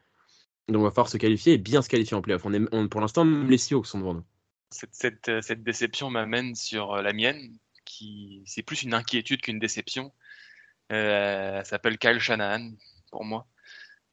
[0.68, 2.46] Donc, on va falloir se qualifier et bien se qualifier en playoff.
[2.46, 4.24] On pour l'instant, les Seahawks sont devant nous.
[4.70, 10.12] Cette, euh, déception m'amène sur euh, la mienne, qui c'est plus une inquiétude qu'une déception.
[10.88, 12.72] Elle s'appelle Kyle Shanahan,
[13.10, 13.46] pour moi.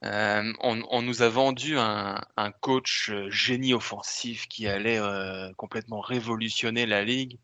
[0.03, 4.99] On, nous a vendu un, coach génie offensif qui allait
[5.57, 7.39] complètement révolutionner la ligue.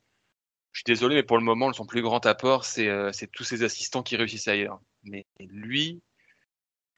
[0.72, 4.04] Je suis désolé, mais pour le moment, son plus grand apport, c'est tous ses assistants
[4.04, 4.80] qui réussissent ailleurs.
[5.04, 6.02] Mais lui,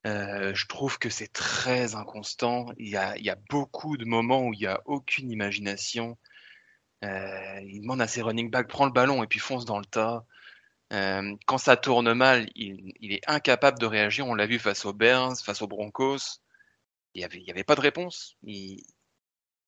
[0.08, 2.68] euh, je trouve que c'est très inconstant.
[2.78, 6.18] Il y, a, il y, a, beaucoup de moments où il n'y a aucune imagination.
[7.04, 9.86] Euh, il demande à ses running backs, prends le ballon et puis fonce dans le
[9.86, 10.26] tas.
[10.92, 14.26] Euh, quand ça tourne mal, il, il, est incapable de réagir.
[14.28, 16.42] On l'a vu face aux Bears, face aux Broncos.
[17.14, 18.36] Il n'y avait, il avait pas de réponse.
[18.44, 18.84] Il,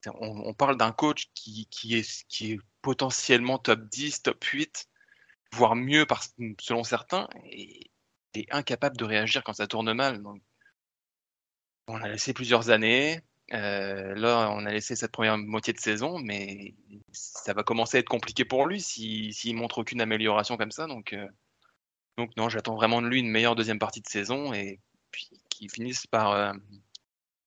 [0.08, 4.90] on, on, parle d'un coach qui, qui, est, qui est potentiellement top 10, top 8,
[5.54, 6.24] voire mieux par,
[6.60, 7.28] selon certains.
[7.46, 7.92] Et,
[8.34, 10.22] est incapable de réagir quand ça tourne mal.
[10.22, 10.42] Donc,
[11.88, 13.22] on a laissé plusieurs années.
[13.54, 16.74] Euh, là, on a laissé cette première moitié de saison, mais
[17.12, 20.88] ça va commencer à être compliqué pour lui s'il si, montre aucune amélioration comme ça.
[20.88, 21.28] Donc, euh,
[22.18, 24.80] donc non, j'attends vraiment de lui une meilleure deuxième partie de saison et
[25.12, 26.54] puis qu'il finisse par, euh,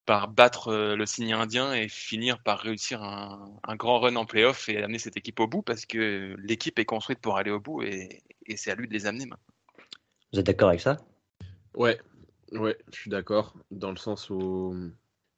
[0.04, 4.68] par battre le signe indien et finir par réussir un, un, grand run en playoff
[4.68, 7.82] et amener cette équipe au bout parce que l'équipe est construite pour aller au bout
[7.82, 9.54] et, et c'est à lui de les amener maintenant.
[10.32, 10.98] Vous êtes d'accord avec ça?
[11.74, 11.98] Ouais,
[12.52, 14.74] ouais, je suis d'accord, dans le sens où,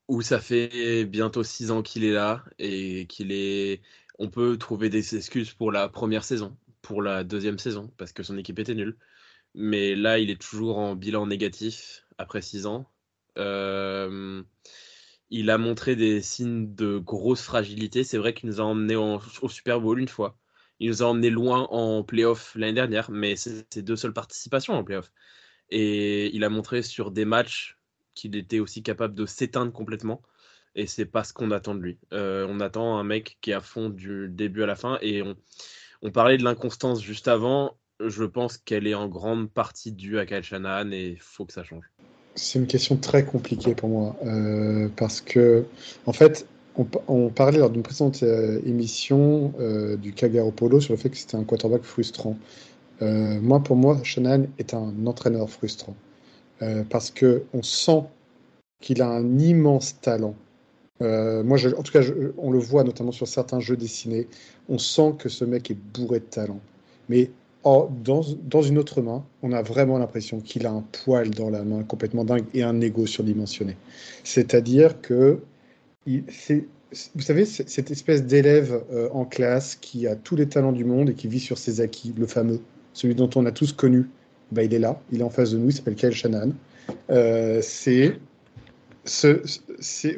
[0.08, 3.82] où ça fait bientôt six ans qu'il est là et qu'il est.
[4.18, 8.22] On peut trouver des excuses pour la première saison, pour la deuxième saison, parce que
[8.22, 8.96] son équipe était nulle.
[9.54, 12.90] Mais là, il est toujours en bilan négatif après six ans.
[13.38, 14.42] Euh,
[15.30, 18.04] il a montré des signes de grosse fragilité.
[18.04, 20.38] C'est vrai qu'il nous a emmenés au Super Bowl une fois.
[20.78, 24.74] Il nous a emmené loin en playoff l'année dernière, mais c'est ses deux seules participations
[24.74, 25.10] en playoff.
[25.70, 27.78] Et il a montré sur des matchs
[28.16, 30.20] qu'il était aussi capable de s'éteindre complètement.
[30.74, 31.98] Et c'est pas ce qu'on attend de lui.
[32.12, 34.98] Euh, on attend un mec qui est à fond du début à la fin.
[35.00, 35.22] Et
[36.02, 37.76] on, parlait de l'inconstance juste avant.
[38.04, 41.52] Je pense qu'elle est en grande partie due à Kyle Shanahan et il faut que
[41.52, 41.84] ça change.
[42.34, 44.16] C'est une question très compliquée pour moi.
[44.26, 45.64] Euh, parce que,
[46.04, 46.46] en fait,
[47.08, 49.54] on, parlait lors d'une précédente euh, émission
[49.96, 52.36] du Kagaro Polo sur le fait que c'était un quarterback frustrant.
[53.00, 55.96] Moi, pour moi, Shanahan est un entraîneur frustrant
[56.90, 58.02] parce que on sent
[58.80, 60.34] qu'il a un immense talent.
[61.00, 62.02] moi, en tout cas,
[62.38, 64.26] on le voit notamment sur certains jeux dessinés.
[64.68, 66.60] On sent que ce mec est bourré de talent.
[67.08, 67.30] Mais
[67.64, 71.64] dans, dans, une autre main, on a vraiment l'impression qu'il a un poil dans la
[71.64, 73.76] main complètement dingue et un ego surdimensionné.
[74.22, 75.40] C'est-à-dire que
[76.06, 81.10] vous savez, cette espèce d'élève euh, en classe qui a tous les talents du monde
[81.10, 82.60] et qui vit sur ses acquis, le fameux,
[82.92, 84.08] celui dont on a tous connu,
[84.52, 86.52] bah, il est là, il est en face de nous, il s'appelle Kyle Shannon.
[87.10, 88.18] Euh, c'est
[89.06, 89.40] ce,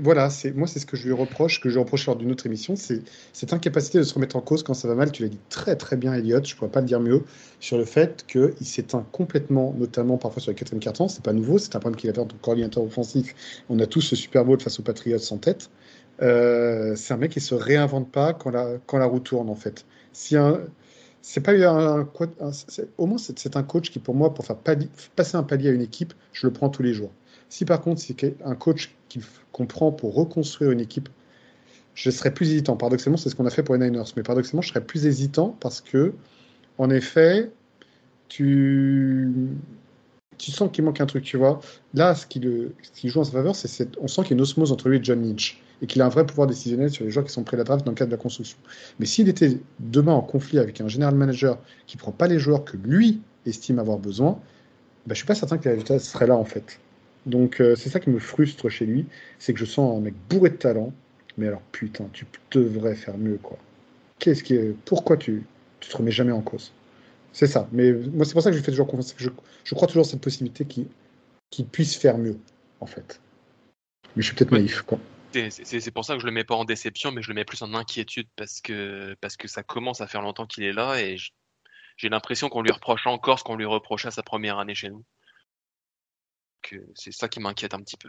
[0.01, 2.31] voilà, c'est moi c'est ce que je lui reproche, que je lui reproche lors d'une
[2.31, 3.03] autre émission, c'est
[3.33, 5.13] cette incapacité de se remettre en cause quand ça va mal.
[5.13, 6.43] Tu l'as dit très très bien, Elliot.
[6.43, 7.23] Je pourrais pas le dire mieux
[7.61, 11.09] sur le fait qu'il s'éteint complètement, notamment parfois sur les quatrième carton.
[11.09, 13.35] C'est pas nouveau, c'est un problème qu'il avait en tant que coordinateur offensif.
[13.69, 15.71] On a tous ce Super Bowl face aux Patriots en tête.
[16.23, 19.55] Euh, c'est un mec qui se réinvente pas quand la quand la roue tourne en
[19.55, 19.85] fait.
[20.13, 20.61] Si un
[21.23, 22.09] c'est pas un, un,
[22.97, 24.57] au moins c'est un coach qui pour moi pour faire
[25.17, 27.11] passer un palier à une équipe, je le prends tous les jours.
[27.49, 31.09] Si par contre c'est un coach qu'il comprend pour reconstruire une équipe,
[31.99, 32.77] je serais plus hésitant.
[32.77, 34.05] Paradoxalement, c'est ce qu'on a fait pour les Niners.
[34.17, 36.15] Mais paradoxalement, je serais plus hésitant parce que,
[36.79, 37.51] en effet,
[38.29, 39.29] tu,
[40.39, 41.61] tu sens qu'il manque un truc, tu vois.
[41.95, 42.41] Là, ce qui,
[43.05, 45.01] joue en sa faveur, c'est on sent qu'il y a une osmose entre lui et
[45.03, 47.57] John Lynch et qu'il a un vrai pouvoir décisionnel sur les joueurs qui sont prêts
[47.57, 48.59] à la draft dans le cadre de la construction.
[48.99, 52.65] Mais s'il était demain en conflit avec un general manager qui prend pas les joueurs
[52.65, 54.41] que lui estime avoir besoin,
[55.07, 56.81] ben, je suis pas certain que les résultats seraient là en fait.
[57.27, 59.07] Donc euh, c'est ça qui me frustre chez lui,
[59.39, 60.93] c'est que je sens un mec bourré de talent,
[61.37, 63.59] mais alors putain, tu devrais faire mieux quoi.
[64.19, 64.73] Qu'est-ce.
[64.85, 65.45] Pourquoi tu,
[65.81, 66.73] tu te remets jamais en cause?
[67.39, 67.69] C'est ça.
[67.71, 69.15] Mais moi, c'est pour ça que je fais toujours confiance.
[69.17, 69.29] Je,
[69.63, 72.37] je crois toujours à cette possibilité qu'il puisse faire mieux,
[72.81, 73.21] en fait.
[74.17, 74.99] Mais je suis peut-être naïf, quoi.
[75.33, 77.63] C'est pour ça que je le mets pas en déception, mais je le mets plus
[77.63, 81.17] en inquiétude parce que, parce que ça commence à faire longtemps qu'il est là et
[81.97, 84.91] j'ai l'impression qu'on lui reproche encore ce qu'on lui reprochait à sa première année chez
[84.91, 85.05] nous.
[86.97, 88.09] C'est ça qui m'inquiète un petit peu.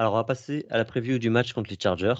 [0.00, 2.14] Alors, on va passer à la preview du match contre les Chargers.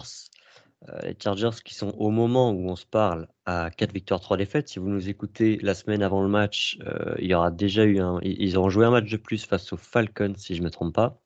[0.90, 4.36] Euh, les Chargers qui sont au moment où on se parle à 4 victoires, 3
[4.36, 4.68] défaites.
[4.68, 7.98] Si vous nous écoutez la semaine avant le match, euh, il y aura déjà eu.
[8.20, 10.94] Ils auront joué un match de plus face aux Falcons, si je ne me trompe
[10.94, 11.22] pas.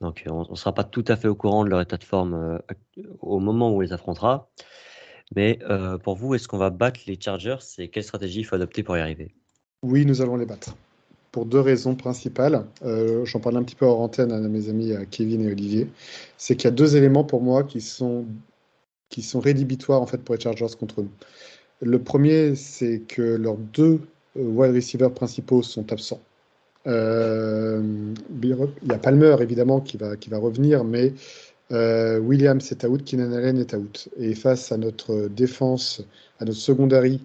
[0.00, 2.34] Donc on ne sera pas tout à fait au courant de leur état de forme
[2.34, 4.52] euh, au moment où on les affrontera.
[5.34, 5.58] Mais
[6.04, 8.96] pour vous, est-ce qu'on va battre les Chargers et quelle stratégie il faut adopter pour
[8.96, 9.34] y arriver?
[9.82, 10.76] Oui, nous allons les battre.
[11.32, 12.64] Pour deux raisons principales.
[13.24, 15.88] J'en parle un petit peu hors antenne à mes amis Kevin et Olivier.
[16.36, 18.24] C'est qu'il y a deux éléments pour moi qui sont
[19.08, 21.10] qui sont rédhibitoires en fait pour les Chargers contre nous.
[21.80, 24.00] Le premier, c'est que leurs deux
[24.36, 26.20] euh, wide receivers principaux sont absents.
[26.86, 27.82] Euh,
[28.42, 31.12] il y a Palmer évidemment qui va, qui va revenir, mais
[31.70, 34.08] euh, Williams est out, Keenan Allen est out.
[34.18, 36.02] Et face à notre défense,
[36.40, 37.20] à notre secondary,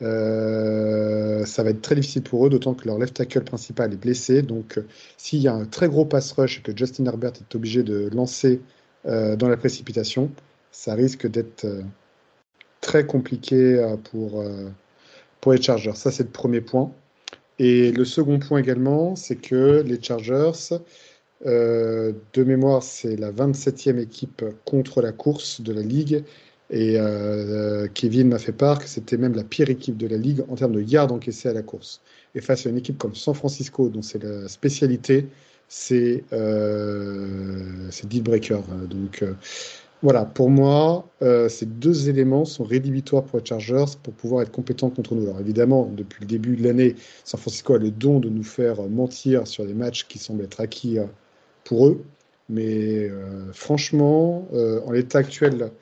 [0.00, 4.42] ça va être très difficile pour eux, d'autant que leur left tackle principal est blessé.
[4.42, 4.80] Donc,
[5.16, 8.08] s'il y a un très gros pass rush et que Justin Herbert est obligé de
[8.12, 8.60] lancer
[9.04, 10.30] dans la précipitation,
[10.76, 11.82] ça risque d'être euh,
[12.82, 14.68] très compliqué euh, pour, euh,
[15.40, 15.94] pour les Chargers.
[15.94, 16.92] Ça, c'est le premier point.
[17.58, 20.52] Et le second point également, c'est que les Chargers,
[21.44, 26.22] de mémoire, c'est la 27e équipe contre la course de la Ligue.
[26.70, 26.98] Et
[27.94, 30.72] Kevin m'a fait part que c'était même la pire équipe de la Ligue en termes
[30.72, 32.00] de yards encaissés à la course.
[32.34, 35.28] Et face à une équipe comme San Francisco, dont c'est la spécialité,
[35.68, 38.62] c'est euh, deal breaker.
[38.90, 39.22] Donc,
[40.02, 44.52] voilà, pour moi, euh, ces deux éléments sont rédhibitoires pour les Chargers pour pouvoir être
[44.52, 45.24] compétents contre nous.
[45.24, 48.82] Alors évidemment, depuis le début de l'année, San Francisco a le don de nous faire
[48.88, 51.06] mentir sur des matchs qui semblent être acquis euh,
[51.64, 52.04] pour eux.
[52.48, 55.72] Mais euh, franchement, en l'état actuel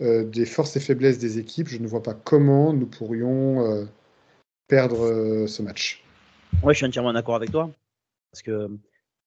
[0.00, 3.88] des forces et faiblesses des équipes, je ne vois pas comment nous pourrions
[4.68, 6.04] perdre ce match.
[6.62, 7.70] Oui, je suis entièrement d'accord avec toi.
[8.30, 8.68] Parce que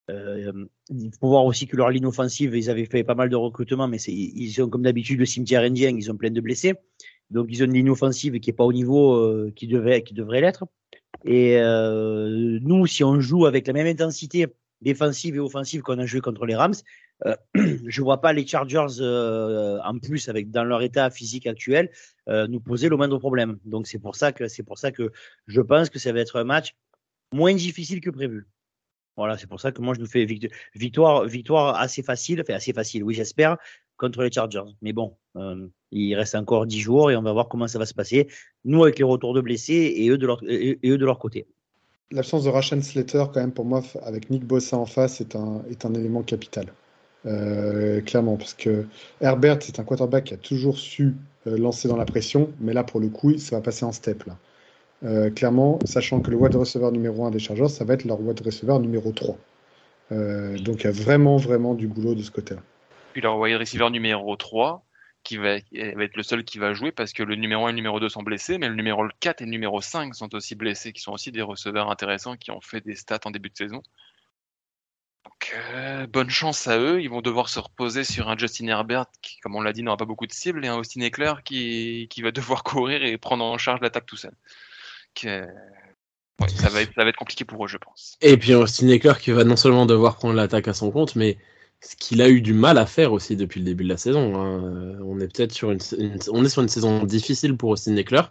[0.09, 3.35] euh, il faut voir aussi que leur ligne offensive, ils avaient fait pas mal de
[3.35, 6.75] recrutements, mais ils sont comme d'habitude le cimetière indien, ils ont plein de blessés.
[7.29, 10.13] Donc ils ont une ligne offensive qui est pas au niveau euh, qui, devait, qui
[10.13, 10.65] devrait l'être.
[11.25, 14.47] Et euh, nous, si on joue avec la même intensité
[14.81, 16.73] défensive et offensive qu'on a joué contre les Rams,
[17.25, 17.35] euh,
[17.85, 21.89] je vois pas les Chargers euh, en plus avec dans leur état physique actuel
[22.27, 23.59] euh, nous poser le moindre problème.
[23.65, 25.11] Donc c'est pour ça que pour ça que
[25.47, 26.75] je pense que ça va être un match
[27.33, 28.47] moins difficile que prévu.
[29.17, 30.25] Voilà, c'est pour ça que moi je nous fais
[30.75, 33.57] victoire, victoire assez facile, enfin assez facile, oui j'espère,
[33.97, 34.63] contre les Chargers.
[34.81, 37.85] Mais bon, euh, il reste encore 10 jours et on va voir comment ça va
[37.85, 38.29] se passer.
[38.63, 41.47] Nous avec les retours de blessés et eux de leur, et, eux de leur côté.
[42.11, 45.63] L'absence de Rachan Slater, quand même, pour moi, avec Nick Bossa en face, est un,
[45.69, 46.73] est un élément capital.
[47.25, 48.85] Euh, clairement, parce que
[49.21, 51.15] Herbert, c'est un quarterback qui a toujours su
[51.47, 54.23] euh, lancer dans la pression, mais là, pour le coup, ça va passer en step.
[55.03, 58.19] Euh, clairement, sachant que le wide receiver numéro 1 des Chargers, ça va être leur
[58.19, 59.37] wide receiver numéro 3.
[60.11, 62.61] Euh, donc il y a vraiment, vraiment du boulot de ce côté-là.
[63.13, 64.83] Puis leur wide receiver numéro 3,
[65.23, 67.75] qui va, être le seul qui va jouer parce que le numéro 1 et le
[67.77, 70.91] numéro 2 sont blessés, mais le numéro 4 et le numéro 5 sont aussi blessés,
[70.91, 73.81] qui sont aussi des receveurs intéressants qui ont fait des stats en début de saison.
[75.29, 77.01] Donc, euh, bonne chance à eux.
[77.01, 79.97] Ils vont devoir se reposer sur un Justin Herbert qui, comme on l'a dit, n'aura
[79.97, 83.45] pas beaucoup de cibles, et un Austin Eckler qui, qui va devoir courir et prendre
[83.45, 84.33] en charge l'attaque tout seul
[86.47, 88.17] ça, va être, compliqué pour eux, je pense.
[88.21, 91.37] Et puis Austin Eckler qui va non seulement devoir prendre l'attaque à son compte, mais
[91.81, 94.35] ce qu'il a eu du mal à faire aussi depuis le début de la saison.
[94.39, 94.99] Hein.
[95.03, 95.79] On est peut-être sur une,
[96.31, 98.21] on est sur une saison difficile pour Austin Eckler.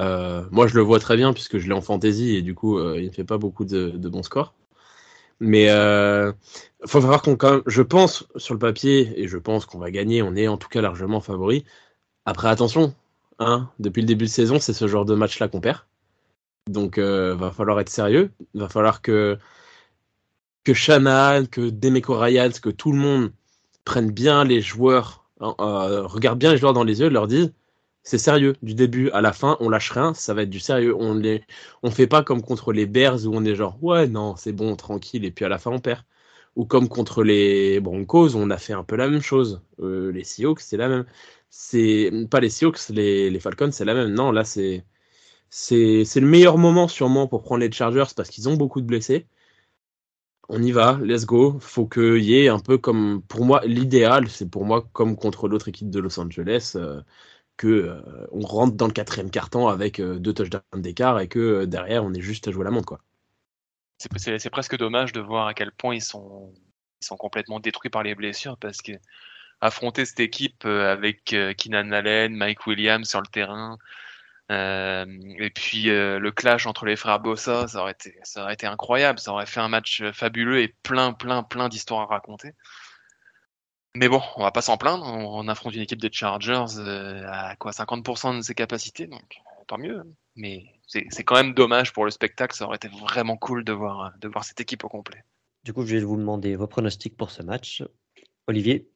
[0.00, 2.78] Euh, moi, je le vois très bien puisque je l'ai en fantasy et du coup,
[2.78, 4.54] euh, il ne fait pas beaucoup de, bons scores.
[5.40, 6.32] Mais euh,
[6.86, 10.22] faut voir qu'on quand je pense sur le papier et je pense qu'on va gagner.
[10.22, 11.64] On est en tout cas largement favori.
[12.24, 12.94] Après, attention,
[13.38, 15.80] hein, depuis le début de saison, c'est ce genre de match-là qu'on perd.
[16.68, 18.30] Donc, euh, va falloir être sérieux.
[18.54, 19.38] Va falloir que
[20.64, 20.72] que
[21.46, 23.32] que Demeco Ryans, que tout le monde
[23.84, 27.52] prenne bien les joueurs, euh, regarde bien les joueurs dans les yeux, leur dise
[28.06, 28.54] c'est sérieux.
[28.62, 30.94] Du début à la fin, on lâche rien, ça va être du sérieux.
[30.96, 31.42] On les,
[31.82, 34.76] on fait pas comme contre les Bears où on est genre ouais non c'est bon
[34.76, 36.02] tranquille et puis à la fin on perd.
[36.56, 39.62] Ou comme contre les Broncos, on a fait un peu la même chose.
[39.80, 41.06] Euh, les Seahawks, c'est la même.
[41.50, 44.14] C'est pas les Seahawks, les, Falcons, c'est la même.
[44.14, 44.84] Non, là c'est
[45.50, 49.26] c'est le meilleur moment sûrement pour prendre les Chargers parce qu'ils ont beaucoup de blessés.
[50.48, 51.58] On y va, let's go.
[51.60, 55.48] Faut qu'il y ait un peu comme, pour moi, l'idéal, c'est pour moi comme contre
[55.48, 57.02] l'autre équipe de Los Angeles, euh,
[57.56, 61.64] que euh, on rentre dans le quatrième carton avec euh, deux touchdowns d'écart et que
[61.64, 63.00] derrière on est juste à jouer la montre quoi.
[63.98, 66.52] C'est presque dommage de voir à quel point ils sont,
[67.00, 68.92] ils sont complètement détruits par les blessures parce que
[69.62, 73.78] affronter cette équipe avec Keenan Allen, Mike Williams sur le terrain,
[74.52, 75.04] euh,
[75.38, 78.66] et puis euh, le clash entre les frères Bossa, ça aurait été, ça aurait été
[78.66, 79.18] incroyable.
[79.18, 82.52] Ça aurait fait un match fabuleux et plein, plein, plein d'histoires à raconter.
[83.96, 85.06] Mais bon, on va pas s'en plaindre.
[85.06, 89.78] On, affronte une équipe des Chargers euh, à quoi 50% de ses capacités, donc tant
[89.78, 90.02] mieux.
[90.34, 92.54] Mais c'est quand même dommage pour le spectacle.
[92.54, 95.24] Ça aurait été vraiment cool de voir, de voir cette équipe au complet.
[95.64, 97.82] Du coup, je vais vous demander vos pronostics pour ce match.
[98.46, 98.90] Olivier?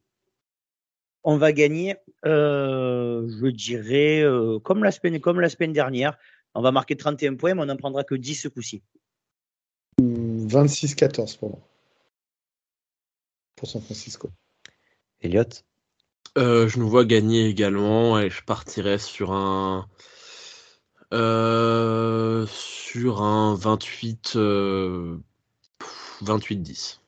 [1.25, 1.97] On va gagner,
[2.27, 6.19] euh, je dirais, euh, comme, la semaine, comme la semaine dernière.
[6.55, 8.83] On va marquer 31 points, mais on n'en prendra que 10 ce coup-ci.
[9.99, 11.61] 26-14 pour moi.
[13.57, 14.31] Pour San Francisco.
[15.21, 15.45] Elliot
[16.39, 19.87] euh, Je nous vois gagner également et je partirais sur un.
[21.11, 24.37] sur un 28.
[26.23, 27.01] 28-10.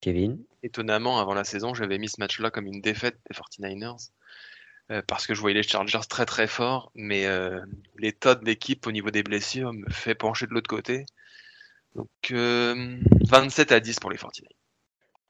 [0.00, 0.38] Kevin?
[0.62, 4.10] Étonnamment, avant la saison, j'avais mis ce match-là comme une défaite des 49ers.
[4.90, 7.60] Euh, parce que je voyais les Chargers très très forts, mais euh,
[7.96, 11.06] l'état de l'équipe au niveau des blessures me fait pencher de l'autre côté.
[11.94, 14.59] Donc 27 euh, à 10 pour les 49ers.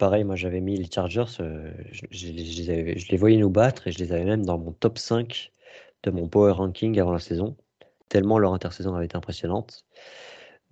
[0.00, 4.12] Pareil, moi j'avais mis les Chargers, je, je, les voyais nous battre et je les
[4.12, 5.52] avais même dans mon top 5
[6.02, 7.56] de mon power ranking avant la saison,
[8.08, 9.84] tellement leur intersaison avait été impressionnante.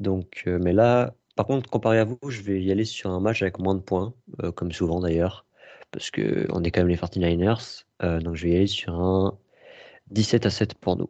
[0.01, 3.43] Donc, mais là, par contre, comparé à vous, je vais y aller sur un match
[3.43, 4.12] avec moins de points,
[4.43, 5.47] euh, comme souvent d'ailleurs,
[5.93, 7.85] parce qu'on est quand même les 49ers.
[8.03, 9.39] Euh, donc je vais y aller sur un
[10.11, 11.09] 17 à 7 pour nous.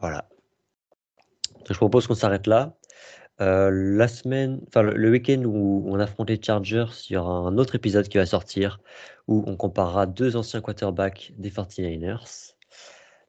[0.00, 0.26] Voilà.
[1.68, 2.75] je propose qu'on s'arrête là.
[3.40, 7.58] Euh, la semaine, enfin le, week-end où on affronte les Chargers, il y aura un
[7.58, 8.80] autre épisode qui va sortir
[9.28, 12.54] où on comparera deux anciens quarterbacks des 49ers.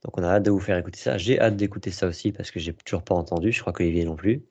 [0.04, 1.18] Donc on a hâte de vous faire écouter ça.
[1.18, 3.52] J'ai hâte d'écouter ça aussi parce que j'ai toujours pas entendu.
[3.52, 4.44] Je crois qu'Olivier non plus.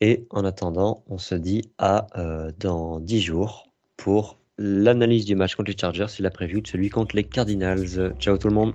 [0.00, 5.54] Et en attendant, on se dit à euh, dans 10 jours pour l'analyse du match
[5.54, 8.14] contre les Chargers et la preview de celui contre les Cardinals.
[8.18, 8.72] Ciao tout le monde.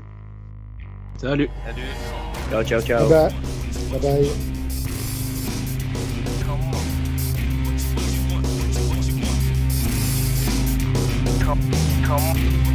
[1.18, 1.50] Salut.
[1.66, 1.82] Salut.
[2.50, 3.10] Ciao, ciao, ciao.
[3.10, 3.30] Bye
[3.92, 4.00] bye.
[4.00, 4.59] bye, bye.
[12.10, 12.69] Come